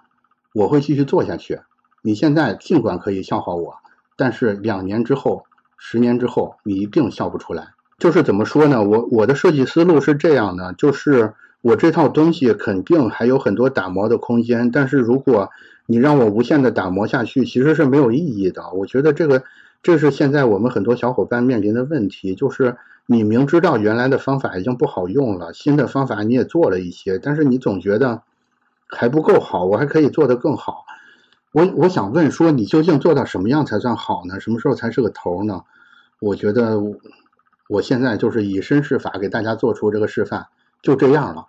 [0.53, 1.63] 我会继续做下去。
[2.03, 3.77] 你现在尽管可以笑话我，
[4.19, 5.45] 但是两年之后、
[5.81, 7.71] 十年之后，你一定笑不出来。
[7.99, 8.85] 就是怎么说呢？
[8.85, 15.51] 我我的设计思路是这样的，就是我这套东西肯定还有很多打磨的空间，但是如果
[15.87, 18.71] 你让我无限的打磨下去，其实是没有意义的。
[18.75, 19.43] 我觉得这个，
[19.83, 22.77] 这是现在我们很多小伙伴面临的问题，就是。
[23.07, 28.23] 你明知道原来的方法已经不好用了，新的方法你也做了一些，但是你总觉得
[28.87, 30.85] 还不够好，我还可以做得更好。
[31.53, 34.39] 我我想问说，你究竟做到什么样才算好呢？
[34.39, 35.63] 什么时候才是个头呢？
[36.21, 36.79] 我觉得
[37.69, 40.47] 我现在就是以身试法给大家做出这个示范，
[40.81, 41.47] 就这样了。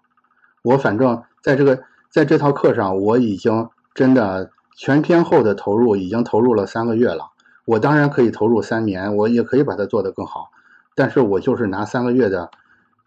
[0.64, 7.32] 我反正在这个在这套课上，我已经真的全天候的投入，已经投入了三个月了。
[7.66, 10.50] 我当然可以投入三年，我也可以把它做得更好。
[10.96, 12.50] 但是我就是拿三个月的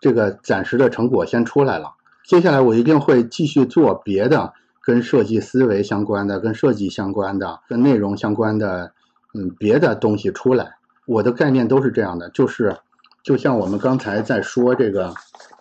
[0.00, 4.54] 这个暂时的成果先出来了，接下来我一定会继续做别的
[4.84, 8.92] 跟设计思维相关的、跟设计相关的、跟内容相关的，
[9.34, 10.76] 嗯，别的东西出来。
[11.06, 12.76] 我的概念都是这样的，就是
[13.22, 15.14] 就像我们刚才在说这个，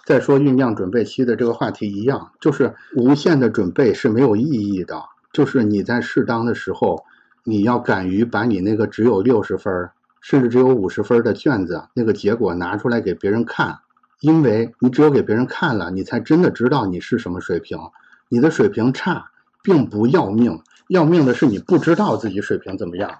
[0.05, 5.01] 在说酝酿准备期的这个话题一样，就是无限的准备是没有意义的，
[5.31, 7.03] 就是你在适当的时候，
[7.43, 9.89] 你要敢于把你那个只有六十分。
[10.21, 13.79] 甚至只有五十分的卷子，那个结果拿出来给别人看，
[14.21, 17.77] 因为你只有给别人看了，你才真的知道你是什么水平。
[18.29, 23.19] 你的水平差并不要命，要命的是你不知道自己水平怎么样。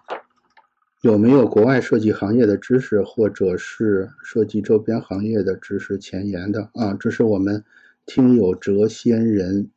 [1.01, 6.95] 有没有国外设计行业的知识，或者是设计周边行业的知识前沿的啊？
[6.97, 7.64] 这是我们
[8.06, 9.70] 听友谪仙人，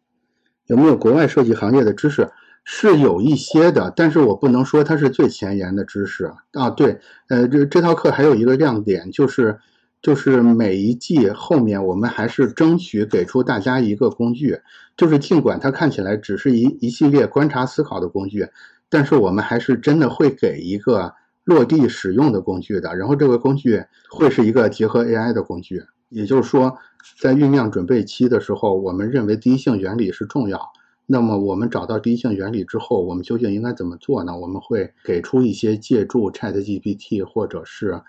[0.66, 2.31] 有没有国外设计行业的知识？
[2.68, 6.70] 是有一些的，但是我不能说它是最前沿的知识啊。
[6.70, 6.99] 对，
[7.29, 9.61] 呃，这这套课还有一个亮点，就是
[10.03, 14.61] 就是每一季后面我们还是争取给出大家一个工具，
[14.97, 18.49] 就是尽管它看起来只是一一系列观察思考的工具，
[18.89, 21.13] 但是我们还是真的会给一个
[21.45, 22.97] 落地使用的工具的。
[22.97, 26.77] 然后这个工具会是一个结合 AI 的工具，也就是说，
[27.21, 30.61] 在酝酿准备期的时候，我们认为第一性原理是重要。
[31.09, 34.37] 那么我们找到第一性原理之后，我们究竟应该怎么做呢？
[34.37, 38.01] 我们会给出一些借助 ChatGPT 或者是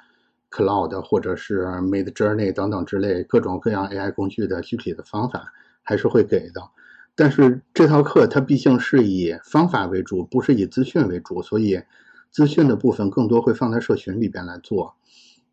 [0.52, 5.52] Cloud 或者是 Mid Journey 等等之类各种各样 AI 工具的具体的方法，
[5.84, 6.62] 还是会给的。
[7.16, 11.82] 但是这套课它毕竟是以方法为主，不是以资讯为主，所以
[12.32, 14.96] 资讯的部分更多会放在社群里边来做。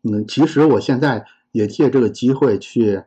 [0.03, 3.03] 嗯，其实我现在也借这个机会去。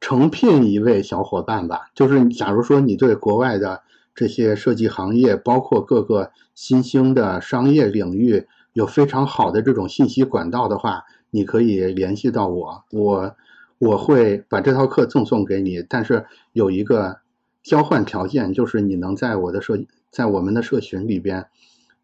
[0.00, 3.80] 诚聘一位小伙伴吧，就是假如说你对国外的
[4.14, 13.34] 这些设计行业，包括各个新兴的商业领域有非常好的这种信息管道的话，你可以联系到我，我
[13.78, 17.16] 我会把这套课赠送给你，但是有一个
[17.62, 19.78] 交换条件，就是你能在我的社
[20.10, 21.46] 在我们的社群里边，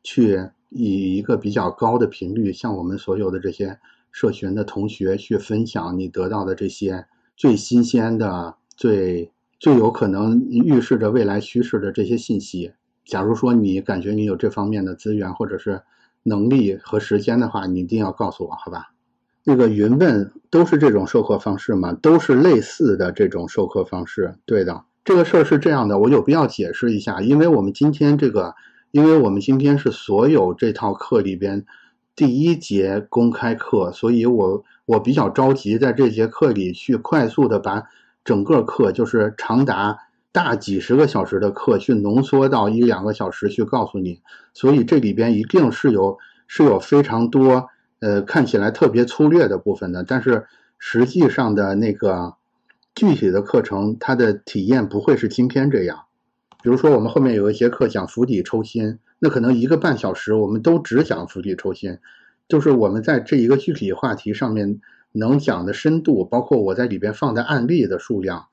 [0.03, 3.79] 去以一个比较高的频率向我们所有的这些
[4.11, 7.07] 社群的同学去分享你得到的这些。
[7.37, 12.73] 最新鲜的、最最有可能预示着未来趋势的这些信息，
[13.07, 15.81] 假如说你感觉你有这方面的资源或者是
[16.23, 18.93] 能力和时间的话，你一定要告诉我，好吧？
[19.45, 21.93] 那个云问都是这种授课方式吗？
[21.93, 24.35] 都是类似的这种授课方式。
[24.45, 28.55] 对的，这个事儿是这样的，我有必要解释一下，因为我们今天这个，
[28.91, 31.65] 因为我们今天是所有这套课里边
[32.15, 34.65] 第一节公开课，所以我。
[34.87, 37.85] 我比较着急在这节课里去快速的把
[38.25, 39.97] 整个课，就是长达
[40.33, 44.21] 大几十个小时的课，去浓缩到一两个小时去告诉你。
[44.55, 47.69] 所以这里边一定是有是有非常多
[48.01, 50.47] 呃看起来特别粗略的部分的，但是
[50.79, 52.35] 实际上的那个
[52.95, 56.05] 具体的课程，它的体验不会是今天这样。
[56.63, 61.99] 比如说我们后面有一节课讲釜底抽薪，那可能一个半小时我们都只讲釜底抽薪。
[62.49, 64.81] 就是我们在这一个具体话题上面
[65.13, 68.47] 能讲的深度，包括我在里边放的案例的数量，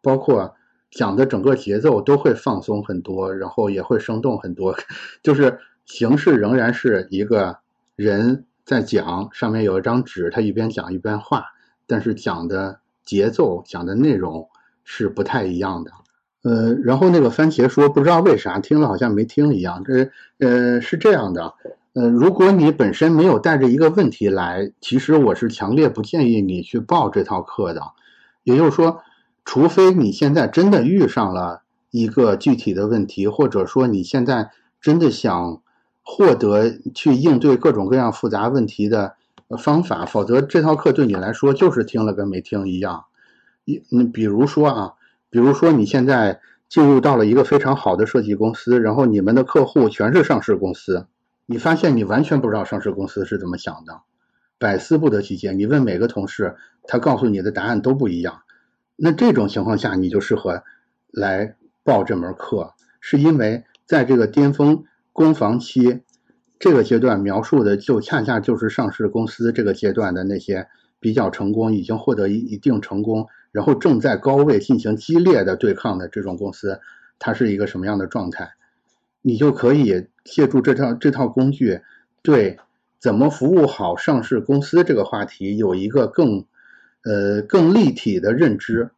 [0.00, 0.54] 包括
[0.92, 4.76] 讲的整个节奏都会放松很多，然后也会生动很多。
[5.24, 7.58] 就是形式仍然是一个
[7.96, 11.46] 人在讲，上面有一张纸，他一边讲一边画，
[11.86, 14.48] 但是讲的节奏、讲的内容
[14.84, 15.90] 是不太一样的。
[16.42, 19.82] 呃，然后那个番茄说，不知道为啥听了好像没听一样。
[19.84, 21.54] 这呃是这样的。
[21.94, 27.82] 呃，如果你本身没有带着一个问题来，其实我是强烈不建议你去报这套课的。
[28.44, 29.02] 也就是说，
[29.44, 35.62] 除非你现在真的遇上了一个具体的问题，或者说你现在真的想
[36.02, 39.16] 获得去应对各种各样复杂问题的
[39.58, 43.04] 方法，否则这套课对你来说就是听了跟没听一样。
[43.64, 44.92] 你你，比如说啊，
[45.28, 51.06] 比如说你现在进入到了一个非常好的设计公司，然后你们的客户全是上市公司。
[51.46, 54.00] 你发现你完全不知道上市公司是怎么想的，
[54.58, 55.52] 百思不得其解。
[55.52, 58.42] 你问每个同事，他告诉你的答案都不一样。
[59.04, 60.62] 那这种情况下，你就适合
[61.10, 66.02] 来报这门课，是因为在这个巅峰攻防期
[66.60, 70.68] 这个阶段描述的，就恰恰就是上市公司这个阶段的那些
[71.00, 76.80] 比较成功、已经获得一一定成功，然后正在高位进行激烈的对抗的这种公司，
[77.18, 78.52] 它是一个什么样的状态。
[79.20, 81.80] 你就可以借助这套这套工具，
[82.22, 82.56] 对
[83.00, 86.44] 怎么服务好上市公司这个话题有一个更
[87.04, 88.90] 呃更立体的认知。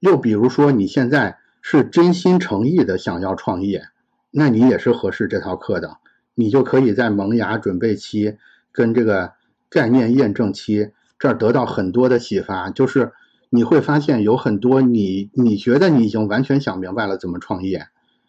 [0.00, 3.88] 又比如说，你现在是真心诚意的想要创业，
[4.30, 5.98] 那你也是合适这套课的。
[6.34, 8.36] 你就可以在萌芽准备期
[8.72, 9.32] 跟这个
[9.70, 12.70] 概念验证期这儿得到很多的启发。
[12.70, 13.12] 就是
[13.50, 17.86] 你会发现有很多你你觉得你已经完全想明白了怎么创业。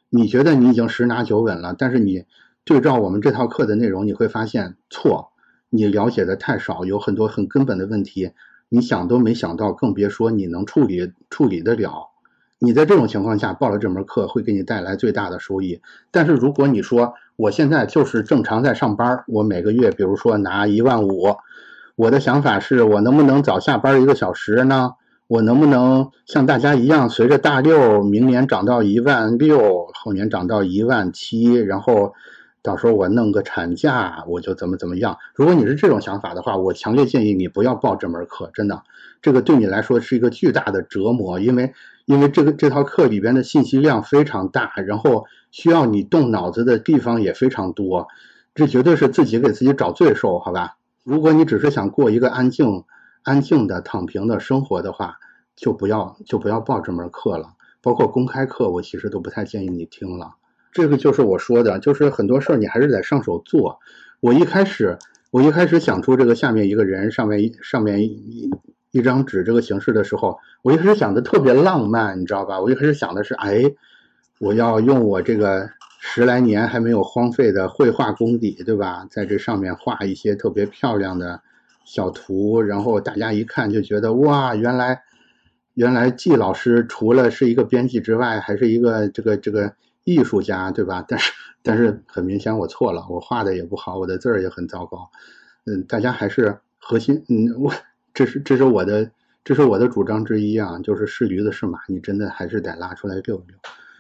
[0.10, 2.26] 你觉得你已经十拿九稳了，但是你
[2.64, 5.34] 对照我们这套课的内容，你会发现错，
[5.70, 8.32] 你了解的太少，有很多很根本的问题，
[8.70, 12.10] 你想都没想到，更别说你能处理处理得了。
[12.58, 15.82] 你在这种情况下报了这门课，会给你带来最大的收益。
[16.10, 21.36] 但是如果你说我现在就是正常在上班，我每个月比如说拿一万五，
[21.96, 24.94] 我的想法是我能不能早下班一个小时呢？
[25.28, 32.14] 我能不能像大家一样，随着大六明年涨到一万六，后年涨到一万七，然后
[32.66, 35.18] 到时候我弄个产假，我就怎么怎么样？
[35.36, 38.84] 如果你是这种想法的话，我强烈建议你不要报这门课，真的，
[39.22, 41.74] 这个对你来说是一个巨大的折磨，因为
[42.06, 48.08] 因为这个这套课里边的信息量非常大，然后需要你动脑子的地方也非常多，
[48.56, 50.78] 这绝对是自己给自己找罪受，好吧？
[51.04, 52.84] 如果你只是想过一个安静。
[53.26, 55.18] 安静的躺平的生活的话，
[55.56, 57.56] 就不要就不要报这门课了。
[57.82, 60.36] 包括公开课，我其实都不太建议你听了。
[60.76, 63.80] 这个就是我说的，就是很多事儿你还是得上手做。
[64.20, 64.98] 我一开始
[65.32, 68.52] 我一开始想出这个下面一个人上面一上面一
[68.92, 72.60] 一张纸这个形式的时候，我一开始想的特别浪漫，你知道吧？
[72.60, 73.64] 我一开始想的是，哎，
[74.40, 75.70] 我要用我这个
[76.02, 79.08] 十来年还没有荒废的绘画功底，对吧？
[79.10, 81.42] 在这上面画一些特别漂亮的。
[81.88, 85.04] 小图，然后大家一看就觉得哇，原来
[85.76, 89.72] 原来季老师除了是一个编辑之外，还是一个这个这个
[90.06, 91.04] 艺术家，对吧？
[91.06, 95.12] 但是但是很明显我错了，我画的也不好，我的字儿也很糟糕。
[95.66, 97.74] 嗯，大家还是核心，嗯，我
[98.14, 99.12] 这是这是我的
[99.44, 103.58] 这是我的主张之一啊，就是是驴子是马，你真的还是得拉出来溜溜。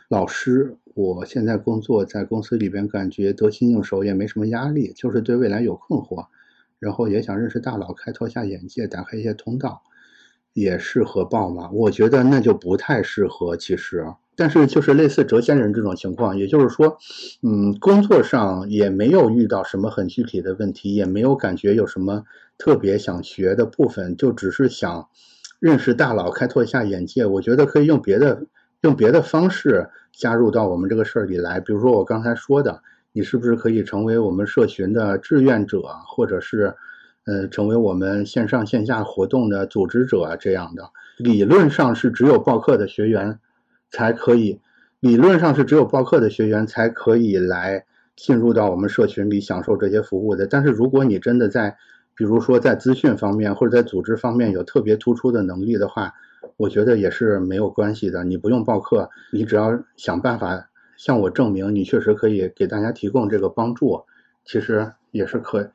[0.07, 6.27] 老师，我现在工作在公司里边，感觉得心应手，也没什么压力，就是对未来有困惑。
[6.77, 9.81] 然后也想认识大佬，开拓下眼界，打开一些通道，
[10.55, 11.69] 也适合报吗？
[11.71, 13.55] 我觉得那就不太适合。
[13.55, 16.97] 其实，但是就是类似谪仙人这种情况，也就是说，
[17.43, 22.23] 嗯，工作上也没有遇到什么很具体的问题，也没有感觉有什么
[22.57, 25.07] 特别想学的部分，就只是想
[25.59, 27.25] 认识大佬，开拓一下眼界。
[27.25, 28.45] 我觉得可以用别的
[28.81, 32.81] 用别的方式加入到我们这个事儿里来，比如说我刚才说的。
[33.17, 36.75] 你是不是可以成为我们社群的志愿者，或者是，
[37.25, 40.89] 呃，成为我们线上线下活动的组织者这样的？
[41.17, 43.39] 理论上是只有报课的学员
[43.89, 44.59] 才可以，
[44.99, 50.45] 理论上是只有报课的学员才可以来进入到我们社群里享受这些服务的。
[50.45, 51.75] 但是如果你真的在
[52.15, 56.13] 比如说在资讯方面或者在组织方面有特别突出的能力的话，
[56.57, 58.23] 我觉得也是没有关系的。
[58.23, 64.01] 你不用报课，你只要想办法向我证明你确实可以给大家提供这个帮助，
[64.45, 65.69] 其实也是可，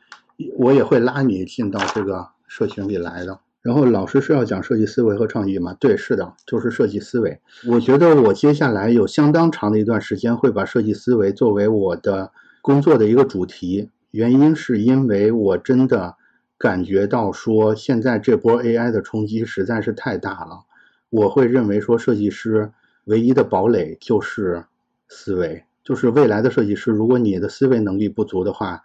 [0.56, 3.40] 我也会拉你进到这个社群里来的。
[3.62, 5.76] 然后老师是要讲设计思维和创意吗？
[5.78, 7.40] 对，是的，就是设计思维。
[7.68, 12.32] 我觉得我接下来有相当长的一段时间会把设计思维作为我的
[12.62, 16.16] 工作的一个主题，原因是因为我真的。
[16.62, 20.64] 感觉到说，现在这波 AI 的冲击实在是太大了。
[21.08, 22.70] 我会认为说，设计师
[23.04, 24.66] 唯一的堡垒就是
[25.08, 28.82] 思维，就是未来的设计师，如果你的思维能力不足的话，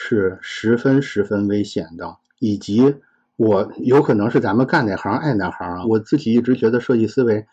[0.00, 2.18] 是十分十分危险的。
[2.38, 2.94] 以及
[3.34, 5.84] 我有可能是咱们干哪行爱哪行啊。
[5.86, 7.44] 我自己一直觉得设计思维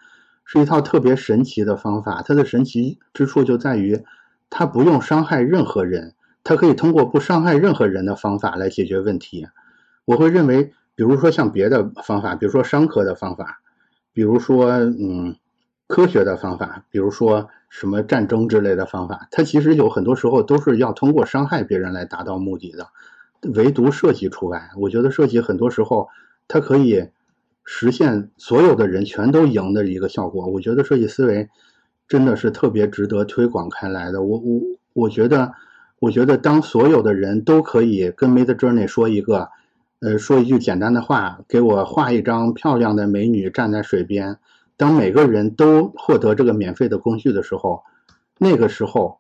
[0.43, 4.03] 是一套特别神奇的方法，它的神奇之处就在于
[4.51, 6.13] 它不用伤害任何人。
[6.43, 9.47] 它可以通过不伤害任何人的方法来解决问题。
[10.05, 13.59] 我会认为，比如说像别的方法，比如说商科的方法，
[14.13, 15.35] 比如说嗯
[15.87, 22.87] 科学的方法，比如说什么战争之类的方法，它其实有很多时候都是要通过伤害别人来达到目的的。
[23.53, 24.71] 唯独设计除外。
[24.77, 26.09] 我觉得设计很多时候
[26.47, 27.09] 它可以
[27.63, 30.47] 实现所有的人全都赢的一个效果。
[30.47, 31.49] 我觉得设计思维
[32.07, 34.23] 真的是特别值得推广开来的。
[34.23, 34.61] 我我
[34.93, 35.53] 我觉得。
[35.97, 39.47] 我觉得，当所有的人都可以跟 Mid Journey 说一个，
[40.01, 44.37] 呃，说一句简单的话，给我画一张漂亮的美女站在水边。
[44.77, 47.83] 当每个人都获得这个免费的工具的时候，
[48.37, 49.19] 那个时候，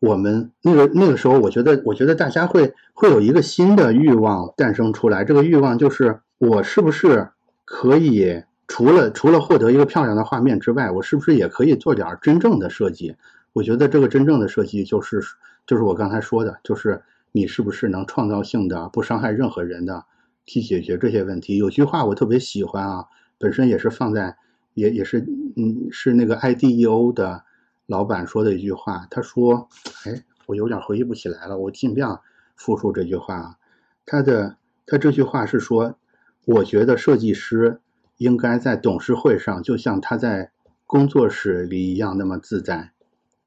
[0.00, 5.24] 我们那个那个时候，我觉得，我觉得大家会会有一个新的欲望诞生出来。
[5.24, 7.28] 这个欲望就是，我是不是
[7.64, 13.16] 可以除了除了获得一个漂亮的画面之外，我是不是也可以做点真正的设计？
[13.52, 15.20] 我觉得这个真正的设计就是。
[15.66, 17.02] 就是我刚才说的，就是
[17.32, 20.04] 你是不是能创造性的、不伤害任何人的
[20.44, 21.56] 去解决这些问题？
[21.56, 24.36] 有句话我特别喜欢啊，本身也是放在，
[24.76, 27.44] 也也是，嗯，是那个 IDEO 的
[27.86, 29.06] 老板说的一句话。
[29.10, 29.68] 他说
[30.04, 32.20] ：“哎，我有点回忆不起来了，我尽量
[32.54, 33.58] 复述这句话。
[34.04, 35.96] 他的他这句话是说，
[36.44, 37.80] 我觉得设计师
[38.18, 40.50] 应该在董事会上，就像他在
[40.86, 42.92] 工作室里一样那么自在。”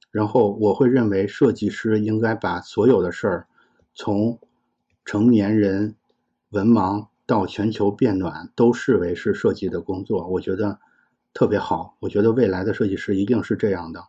[0.10, 3.48] 然后我会认为，设计师应该把所有的事儿，
[3.94, 4.40] 从
[5.06, 5.94] 成年人
[6.50, 10.26] 文盲到全球变暖，都视为是设计的工作。
[10.28, 10.80] 我觉得
[11.40, 11.96] 特别好。
[12.02, 14.04] 我觉得未来的设计师一定是这样的。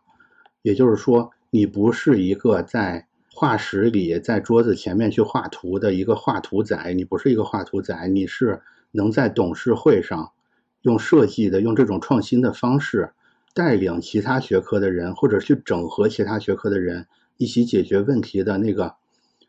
[0.63, 8.61] 也就是说，你不是一个在画室里在桌子前面去画图的一个画图仔，你不是一个画图仔，你是
[8.91, 10.33] 能在董事会上
[10.81, 13.13] 用设计的、用这种创新的方式。
[13.53, 17.07] 带领其他学科的人，或者去整合其他学科的人
[17.37, 18.95] 一起解决问题的那个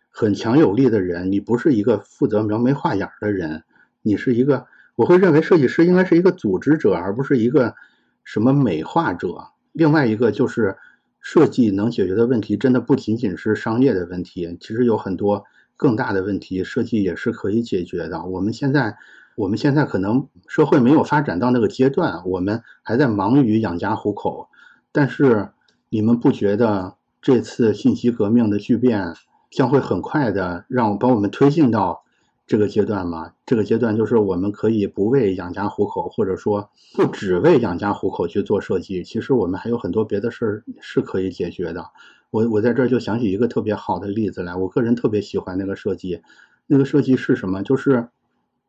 [0.09, 3.65] 很强有力的人，你不是一个负责描眉画眼的人，
[4.03, 4.67] 你是一个，
[5.03, 7.75] 我会认为设计师应该是一个组织者，而不是一个
[8.23, 9.49] 什么美化者。
[9.73, 10.77] 另外一个就是
[11.21, 15.45] 设计能解决的问题，真的不仅仅是商业的问题，其实有很多
[15.77, 18.25] 更大的问题，设计也是可以解决的。
[18.25, 18.97] 我们现在。
[19.35, 24.51] 我们现在可能社会没有发展到那个阶段，我们还在忙于养家糊口。
[24.93, 25.49] 但是
[25.89, 29.15] 你们不觉得这次信息革命的巨变
[29.51, 32.05] 将会很快的让把我们推进到
[32.47, 33.33] 这个阶段吗？
[33.47, 39.03] 这个阶段就是我们可以不为养家糊口，或者说不只为养家糊口去做设计。
[39.05, 41.85] 其实我们还有很多别的事儿是可以解决的。
[42.31, 46.21] 我我在这儿就想起一个特别好的例子来，我个人特别喜欢那个设计。
[46.67, 47.63] 那个设计是什么？
[47.63, 48.09] 就是。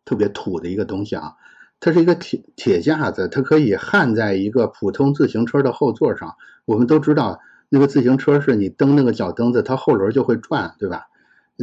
[0.06, 1.32] 特别土的一个东西啊，
[1.80, 6.36] 它是一个铁铁架子，它可以焊在一个普通自行车的后座上。
[6.66, 7.40] 我们都知道，
[7.70, 11.08] 那个自行车是你蹬那个脚蹬子，它后轮就会转，对吧？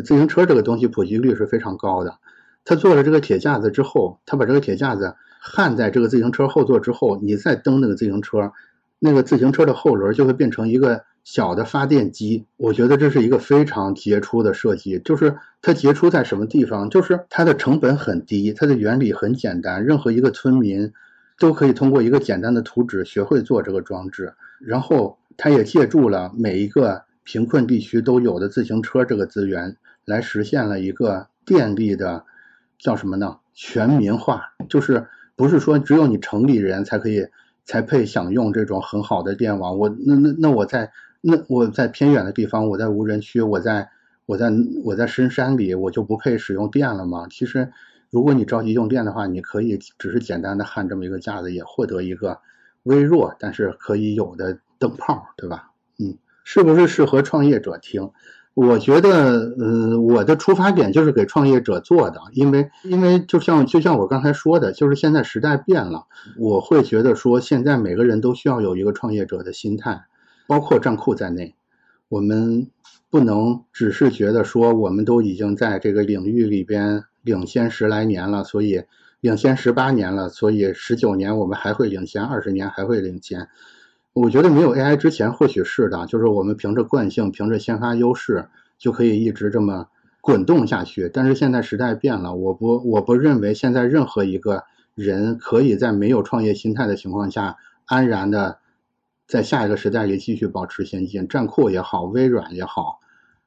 [0.03, 2.19] 自行车这个东西普及率是非常高的。
[2.65, 8.53] 他做了这个铁架子之后，他把这个铁架子焊在这个自行车后座之后，你再蹬那个自行车，
[8.99, 11.05] 那个自行车的后轮就会变成一个。
[11.23, 14.99] 小的发电机，我觉得这是一个非常杰出的设计。
[15.01, 16.89] 就是它杰出在什么地方？
[16.89, 20.93] 就是它的成本很低，它的原理很简单，任何一个村民
[21.39, 24.33] 都可以通过一个简单的图纸学会做这个装置。
[24.61, 29.77] 然后它也借助了每一个贫困地区都有的自行车这个资源，
[30.11, 32.27] 来实现了一个电力的
[32.79, 33.39] 叫什么呢？
[33.55, 35.07] 全民化，就是
[35.37, 37.29] 不是说只有你城里人才可以
[37.65, 39.79] 才配享用这种很好的电网。
[39.79, 40.93] 我那那那我在。
[41.23, 43.91] 那我在偏远的地方，我在无人区，我在
[44.25, 44.51] 我在
[44.87, 47.27] 我在深山里，我就不配使用电了吗？
[47.29, 47.71] 其实，
[48.09, 52.39] 如果你着急用电的话，你可以只是简单的焊这么一个架子，也获得一个
[52.85, 55.73] 微弱但是可以有的灯泡，对吧？
[55.99, 58.13] 嗯，是不是适合创业者听？
[58.53, 66.07] 我觉得，呃，我的出发点就是给创业者做的，因为，因为就像就像我刚才说的，就是现在时代变了，
[66.37, 70.03] 我会觉得说，现在每个人都需要有一个创业者的心态，
[70.49, 71.55] 包括站库在内，
[72.09, 72.69] 我们
[73.09, 78.83] 不能只是觉得说，我们都已经在这个领域里边领先十来年了，所以
[79.21, 83.49] 领先十八年了，所以十九年我们还会领先，二十年还会领先。
[84.13, 89.87] 我觉得没有 AI 之前或许是的，就是我们凭着惯性，凭着先发优势就可以一直这么
[90.21, 91.09] 滚动下去。
[91.13, 94.65] 但是现在时代变了，我不我不认为现在任何一个
[94.97, 98.59] 人可以在没有创业心态的情况下安然的
[99.29, 101.29] 在下一个时代里继续保持先进。
[101.29, 102.99] 战库也好，微软也好，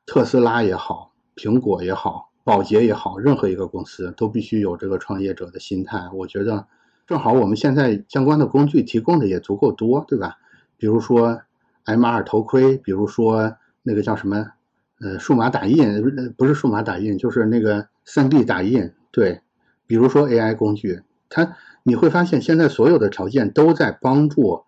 [0.05, 6.09] 特斯拉也好，苹果也好，宝洁也好，任何一个公司都必须有这个创业者的心态。
[6.13, 6.67] 我觉得
[7.05, 10.37] 正好我们现在相关的工具提供的也足够多，对吧？
[10.83, 11.41] 比如说
[11.85, 14.51] ，M2 头盔，比如说那个叫什么，
[14.99, 19.39] 呃，数码打印，不是数码打印，就是那个 3D 打印，对。
[19.87, 20.99] 比如说 AI 工具，
[21.29, 24.65] 它你会发现现在所有的条件都在帮助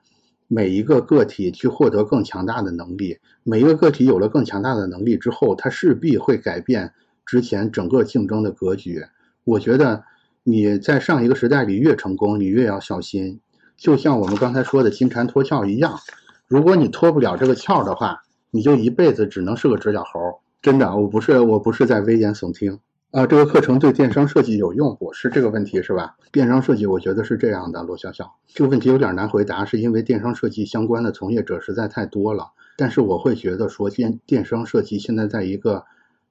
[0.47, 3.19] 每一个个体去获得更强大的能力。
[3.43, 6.93] 每一个个体有了更强大的能力之后，它势必会改变
[7.25, 9.03] 之前整个竞争的格局。
[9.43, 10.05] 我觉得
[10.43, 13.41] 你在上一个时代里越成功，你越要小心。
[13.77, 15.99] 就像我们刚才说的金蝉脱壳一样，
[16.47, 20.39] 如果你脱不了这个壳的话，你就一辈子只能是个直角猴。
[20.61, 22.79] 真的，我不是我不是在危言耸听
[23.11, 23.27] 啊。
[23.27, 25.11] 这个课程对电商设计有用不？
[25.13, 26.15] 是这个问题是吧？
[26.31, 32.53] 电商设计，我觉得是这样的，罗笑笑，这个问题有点难回答，是因为电商设计相关的从业者实在太多了。
[32.77, 35.83] 但是我会觉得说，电电商设计现在在一个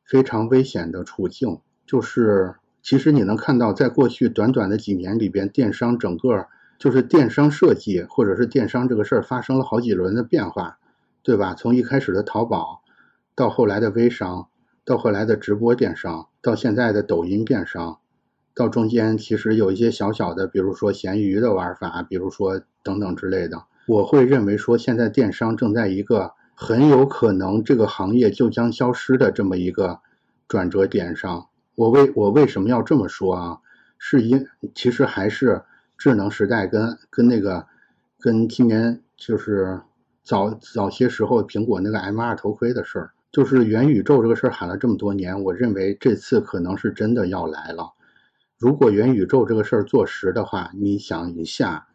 [0.05, 6.47] 非常危险的处境，就是其实你能看到，在过去短短的几年里边，电商整个。
[6.79, 10.79] 就是电商设计，或者是电商这个事儿发生了好几轮的变化，
[11.23, 11.55] 对吧？
[11.55, 12.83] 从一开始的淘宝，
[13.35, 14.49] 到后来的微商，
[14.85, 17.99] 到后来的直播电商，到现在的抖音电商，
[18.55, 23.65] 到中间其实有一些小小的，比如说闲鱼的玩法，比如说等等之类的。
[23.87, 30.01] 我会认为说，现在电商正在一个很有可能这个行业就将消失的这么一个
[30.49, 31.47] 转折点上。
[31.77, 33.59] 我为我为什么要这么说啊？
[33.97, 35.63] 是因其实还是。
[36.05, 37.67] 智能时代跟跟那个，
[38.21, 39.81] 跟今年就是
[40.23, 47.95] 早早些时候苹果那个 M2 头盔的事儿，就是元宇宙这个事儿喊了这么多年，我认为这次可能是真的要来了。
[48.59, 51.89] 如果元宇宙这个事儿做实的话，你想一下，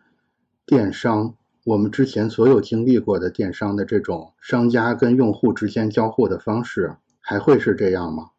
[0.65, 8.31] 电商我们之前所有经历过的电商的这种商家跟用户之间交互的方式，还会是这样吗？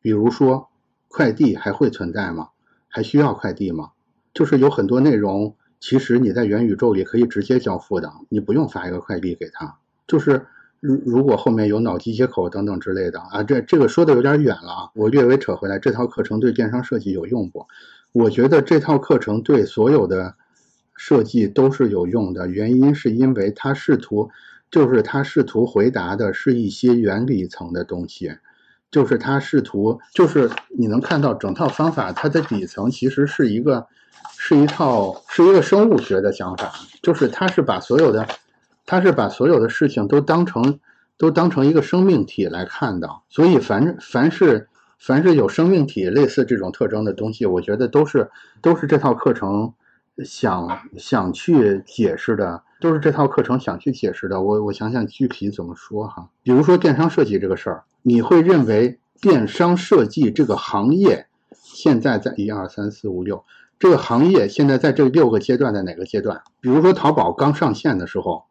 [0.00, 0.68] 比如说
[1.08, 2.50] 快递还会存在吗？
[2.86, 3.90] 还需要快递吗？
[4.36, 9.78] 就是有很多内容，其实你在元宇宙里可以直接交付的，你不用发一个快递给他。
[10.06, 10.44] 就是
[10.78, 15.78] 如如果后面有脑机接口等等之类的啊，这这个说的有点远了啊，我略微扯回来。
[15.78, 17.66] 这套课程对电商设计有用不？
[18.12, 20.34] 我觉得这套课程对所有的
[20.94, 24.28] 设计都是有用的，原因是因为它试图，
[24.70, 28.32] 就是它试图回答的是一些原理层的东西。
[28.88, 33.88] 就是他试图，就是你能看到整套方法，它的底层其实是一个，
[34.36, 36.72] 是一套是一个生物学的想法，
[37.02, 38.26] 就是他是把所有的，
[38.84, 40.78] 他是把所有的事情都当成
[41.16, 44.68] 都当成一个生命体来看的，所以凡凡是
[44.98, 48.30] 凡是有生命体类似这种特征的东西，我觉得都是
[48.60, 49.72] 都是这套课程
[50.24, 52.62] 想想去解释的。
[52.78, 56.28] 都是这套课程想去解释的，我我想想具体怎么说哈。
[56.42, 63.42] 比如说电商设计这个事儿，你会认为电商设计这个行业现在在一二三四五六
[63.78, 66.42] 这个行业现在在这六个阶段的哪个阶段？
[66.60, 68.44] 比如说淘宝刚上线的时候，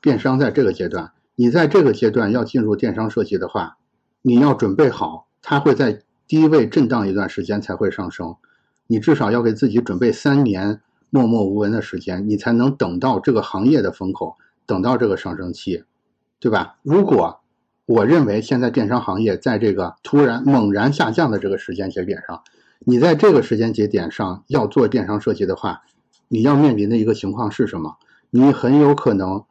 [0.00, 3.76] 电商在这个阶段，你在这个阶段要进入电商设计的话，
[4.22, 8.36] 你要准备好，它会在低位震荡一段时间才会上升，
[8.86, 10.80] 你至少要给自己准备三年。
[11.10, 14.36] 默默无闻的时间，你才能等到这个行业的风口，
[14.66, 15.84] 等到这个上升期，
[16.38, 16.76] 对吧？
[16.82, 17.40] 如果
[17.86, 22.42] 我认为现在电商行业在这个突然猛然下降的这个时间节点上，
[22.80, 25.82] 你在这个时间节点上要做电商设计的话，
[26.28, 27.96] 你要面临的一个情况是什么？
[28.30, 29.44] 你很有可能，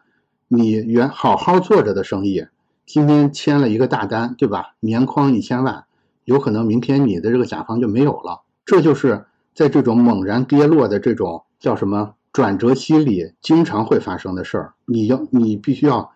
[0.47, 2.45] 你原好好做着的生意，
[2.85, 4.75] 今天签了一个大单，对吧？
[4.79, 5.85] 年框一千万，
[6.23, 8.41] 有可能明天你的这个甲方就没有了。
[8.65, 11.43] 这就是在这种猛然跌落的这种。
[11.59, 16.11] 叫什么转折期里经常会发生的事儿，你要你必须要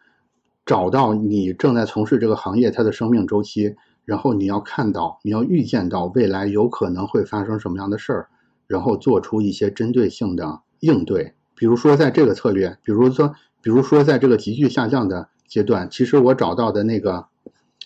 [0.67, 3.75] 找到你正在从事这个行业它的生命周期，
[4.11, 8.27] 然后你要看到你要预见到未来有可能会发生什么样的事儿，
[8.67, 11.33] 然后做出一些针对性的应对。
[11.55, 17.27] 比如说在这个策略，比如说比如说在这个急剧下降的阶段，其实我找到的那个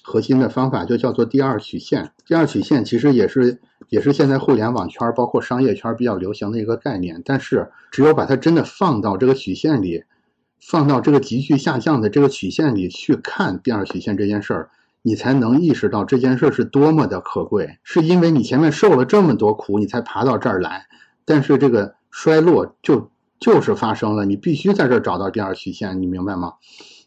[0.02, 2.11] 核心的方法就叫做第二曲线。
[2.26, 7.22] 第二曲线其实也是也是现在互联网圈包括商业圈比较流行的一个概念。
[7.23, 10.06] 但是只有把它真的放到这个曲线里，
[10.60, 14.69] 放到这个急剧下降的这个曲线里去看第二曲线这件事儿，
[15.07, 17.77] 你才能意识到这件事是多么的可贵。
[17.84, 20.88] 是因为你前面受了这么多苦，你才爬到这儿来。
[21.26, 26.53] 但是这个衰落就就是发生了，你必须在这儿找到第二曲线，你明白吗？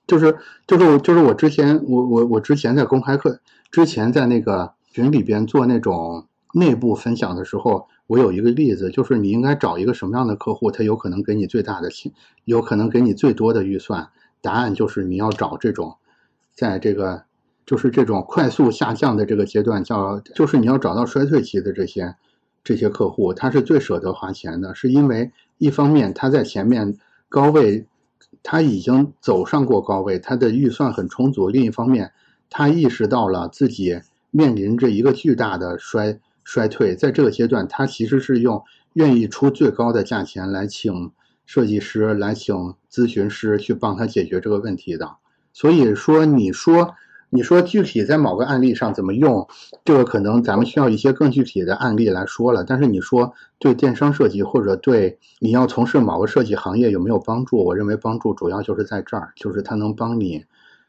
[0.06, 3.40] 就是就是就是我之前我我我之前在公开课
[3.72, 12.12] 之前在那个群里边做那种内部分享的时候，我有一个例子，就是你应该找一个什么样的客户，他有可能给你最大的钱，
[12.44, 14.08] 有可能给你最多的预算。
[14.40, 15.96] 答案就是你要找这种，
[16.54, 17.24] 在这个
[17.68, 22.16] 就是这种快速下降的这个阶段，叫就是你要找到衰退期的这些
[22.64, 26.96] 这些客户，他是最舍得花钱的，是因为一方面他在前面
[27.28, 27.86] 高位。
[28.42, 31.48] 他已经走上过高位，他的预算很充足。
[31.48, 32.12] 另一方面，
[32.50, 34.00] 他意识到了自己
[34.30, 38.62] 面临着一个巨大的衰衰退，在这个阶段，他其实是用
[38.92, 41.10] 愿意出最高的价钱来请
[41.46, 45.16] 设计师、来请咨询师去帮他解决这个问题的。
[45.52, 46.94] 所以说，你说。
[47.30, 49.46] 你说具体在某个案例上怎么用，
[49.84, 52.64] 这个可能咱们需要一些更具体的案例来说了。
[52.64, 57.62] 但是你说对电商设计或者对你要从事某个设计行业有没有帮助？
[57.62, 60.42] 我认为帮助主要就是在这儿，就是它能帮你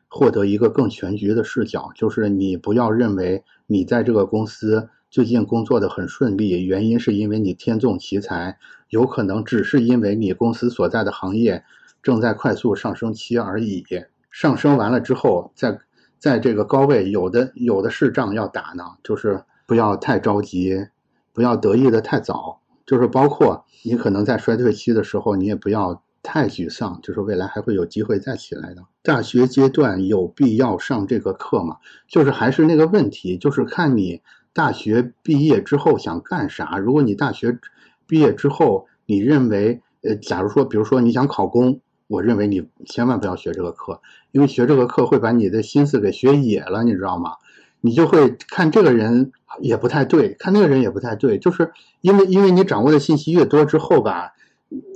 [0.07, 1.89] 获得一个更全局的视角。
[1.93, 8.57] 就是你不要认为你在这个公司最近工作的很顺利，原因是因为你天纵奇才，
[8.87, 11.61] 有可能只是因为你公司所在的行业
[12.01, 13.83] 正在快速上升期而已。
[14.31, 15.77] 上升完了之后再。
[16.19, 20.87] 在这个高位，有的有的是仗要打呢，就是不要太着急，
[21.31, 28.83] 不要得意的太早，就是包括你可能在衰退期的时候，你也不要太沮丧，就是未来还会有机会再起来的。
[29.01, 31.77] 大学阶段有必要上这个课吗？
[32.09, 34.21] 就是还是那个问题，就是看你
[34.51, 36.77] 大学毕业之后想干啥。
[36.77, 37.57] 如果你大学
[38.05, 41.79] 毕业之后，你认为，呃，假如说，比如说你想考公。
[42.09, 47.33] 我认为你千万不要学这个课，因为学这个课会把你的心思给学野了，你知道吗？
[47.81, 51.71] 你就会看这个人也不太对，看那个人也不太对，就是
[52.01, 54.33] 因为因为你掌握的信息越多之后吧，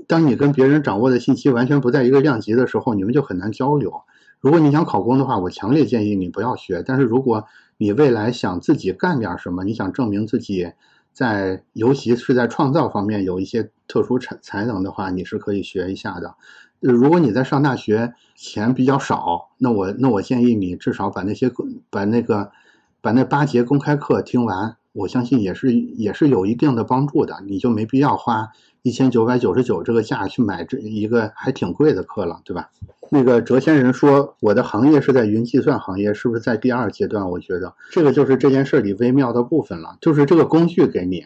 [0.08, 4.02] 当你跟别人掌握的信息完全不在一个量级的时候，你们就很难交流。
[4.42, 6.84] 如果你想考公的话，我强烈建议你不要学。
[6.84, 7.46] 但是如果
[7.78, 10.74] 你未来想自己干点什么，你想证明自己
[11.14, 16.36] 在，尤其是在创造方面有一些特殊才才能的话，你是可以学一下的。
[16.84, 21.50] 如果你在上大学钱比较少，那我那我建议你至少把那些
[21.90, 22.52] 把那个
[23.00, 27.42] 把那八节公开课听完，我相信也是也是有一定的帮助的。
[27.48, 28.50] 你就没必要花
[28.82, 32.70] 一千九百九十九这个价去买这一个还挺贵的课了，对吧？
[33.10, 37.30] 那个哲先人说我的行业是在云计算行业，是不是在第二阶段？
[37.30, 41.26] 我觉得这个就是这件事里微妙的部分了，就是这个工具给你，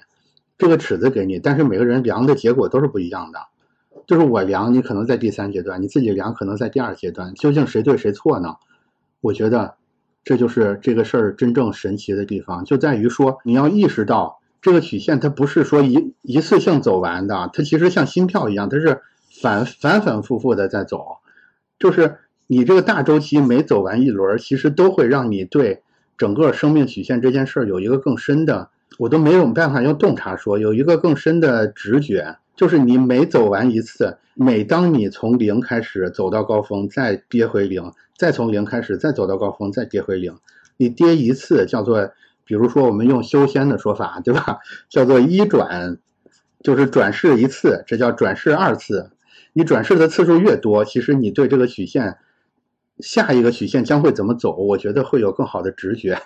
[0.58, 3.40] 这个尺子给你，但是每个人量的结果都是不一样的。
[4.08, 7.34] 就是我量，你可能在第三阶段；你自己量，可能在第二阶段。
[7.36, 8.56] 究竟谁对谁错呢？
[9.20, 9.76] 我觉得，
[10.24, 19.02] 这就是这个事儿真正神奇的地方，就在于说，你要意识到这个曲线它不是说一一次性走完的，它其实像心跳一样，它是
[19.42, 21.18] 反反反复复的在走。
[21.78, 22.18] 就是
[22.48, 25.84] 你这个大周期每走完一轮，其实都会让你对
[26.18, 32.38] 整个生命曲线这件事儿有一个更深的，我都没有办法用洞察说，有一个更深的直觉。
[32.56, 40.36] 就是你每走完一次，每当你从零开始走到高峰，再跌回零，再从零开始再走到高峰，再跌回零，
[40.78, 42.10] 你跌一次叫做，
[42.44, 44.58] 比如说我们用修仙的说法，对吧？
[44.90, 46.00] 叫做一转，
[46.64, 49.12] 就是转世一次，这叫转世二次。
[49.54, 52.18] 你转世的次数越多，其实你对这个曲线，
[53.00, 56.20] 下一个曲线将会怎么走，我觉得会有更好的直觉。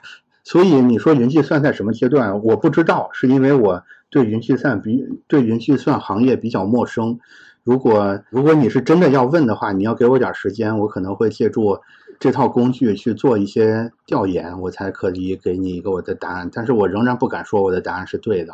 [0.44, 3.84] 所以你说云计算在什么阶段，我不知道，是因为我。
[4.14, 7.18] 对云计算比对云计算行业比较陌生，
[7.64, 11.80] 如果如果你是真的要问的话，你要给我点时间，我可能会借助
[12.20, 16.50] 这套工具去做一些调研，我才可以给你一个我的答案。
[16.52, 18.54] 但是我仍然不敢说我的答案是对的，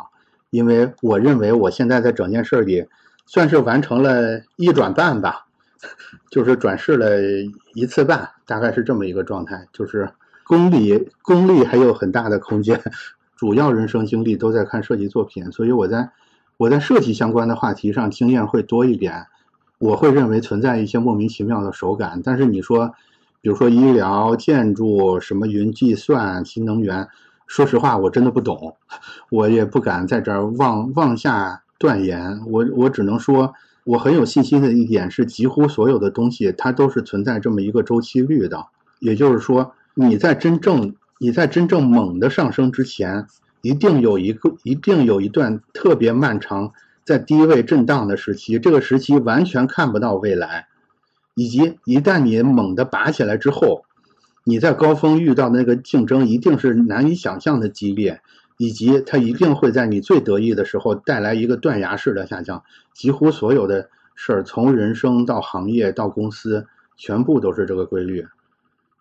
[0.50, 2.86] 因为我认为我现在在整件事里
[3.26, 5.46] 算是完成了一转半吧，
[6.30, 7.16] 就是转世了
[7.74, 10.08] 一次半，大概是这么一个状态，就是
[10.48, 12.80] 功力功力还有很大的空间。
[13.36, 16.10] 主要人生经历都在看设计作品，所以我在
[16.56, 19.26] 我在设计相关的话题上经验会多一点。
[19.78, 22.92] 我会认为存在一些莫名其妙的手感，但是你说，
[23.40, 27.06] 比如说医疗、建筑、什么云计算、新能源，
[27.46, 28.74] 说实话我真的不懂，
[29.30, 32.40] 我也不敢在这儿妄妄下断言。
[32.48, 33.52] 我我只能说，
[33.84, 38.66] 我很有信心的一点是，几乎所有的东西它都是存在这么一个周期率的，
[38.98, 39.74] 也就是说。
[40.00, 43.26] 你在真正你在真正猛的上升之前，
[43.62, 46.72] 一定有一个一定有一段特别漫长
[47.04, 50.68] 在低位震荡的时期，这个时期完全看不到未来，
[51.34, 53.84] 以及一旦你猛地拔起来之后，
[54.44, 58.20] 你在高峰遇到的那个竞争一定是难以想象的激烈，
[58.56, 62.62] 以及它一定会在你最得意的时候带来一个断崖式的下降，
[62.94, 68.28] 几乎所有的事儿，从人生到行业到公司，全部都是这个规律，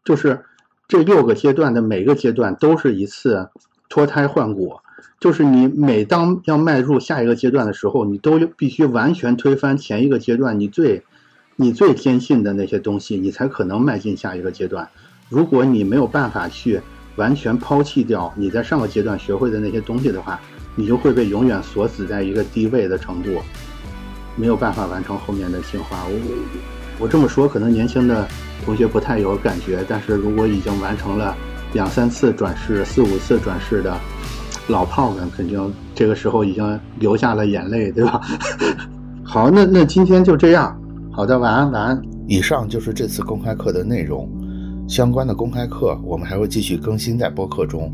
[0.04, 0.44] 就是。
[0.88, 3.50] 这六个阶段的每个阶段都是一次
[3.90, 4.78] 脱胎换骨，
[5.20, 11.04] 就是你每当要迈入下一个阶段的时候，你都必须完全推翻前一个阶段你最
[11.58, 14.88] 你最坚信的那些东西，你才可能迈进下一个阶段。
[15.28, 16.80] 如果你没有办法去
[17.18, 20.40] 完全抛弃掉你在上个阶段学会的那些东西的话，
[20.76, 23.42] 你就会被永远锁死在一个低位的程度，
[24.38, 26.06] 没有办法完成后面的进化。
[26.08, 26.77] 我。
[27.00, 28.28] 我这么说，可能年轻的
[28.66, 31.36] 同学不太有感觉，但是如果已经完成了
[31.74, 33.96] 两三次转世、四五次转世的
[34.68, 38.20] 老炮们，肯定这个时候已经流下了眼泪，对吧？
[39.24, 40.76] 好，那那今天就这样。
[41.12, 42.02] 好的，晚安，晚安。
[42.28, 44.30] 以上就是这次公开课的内容，
[44.88, 47.92] 相关的公开课我们还会继续更新在播客中。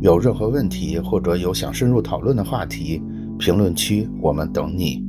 [0.00, 3.02] 有任何问题或者有想深入讨论的话题，
[3.38, 5.04] 评论区我们等你。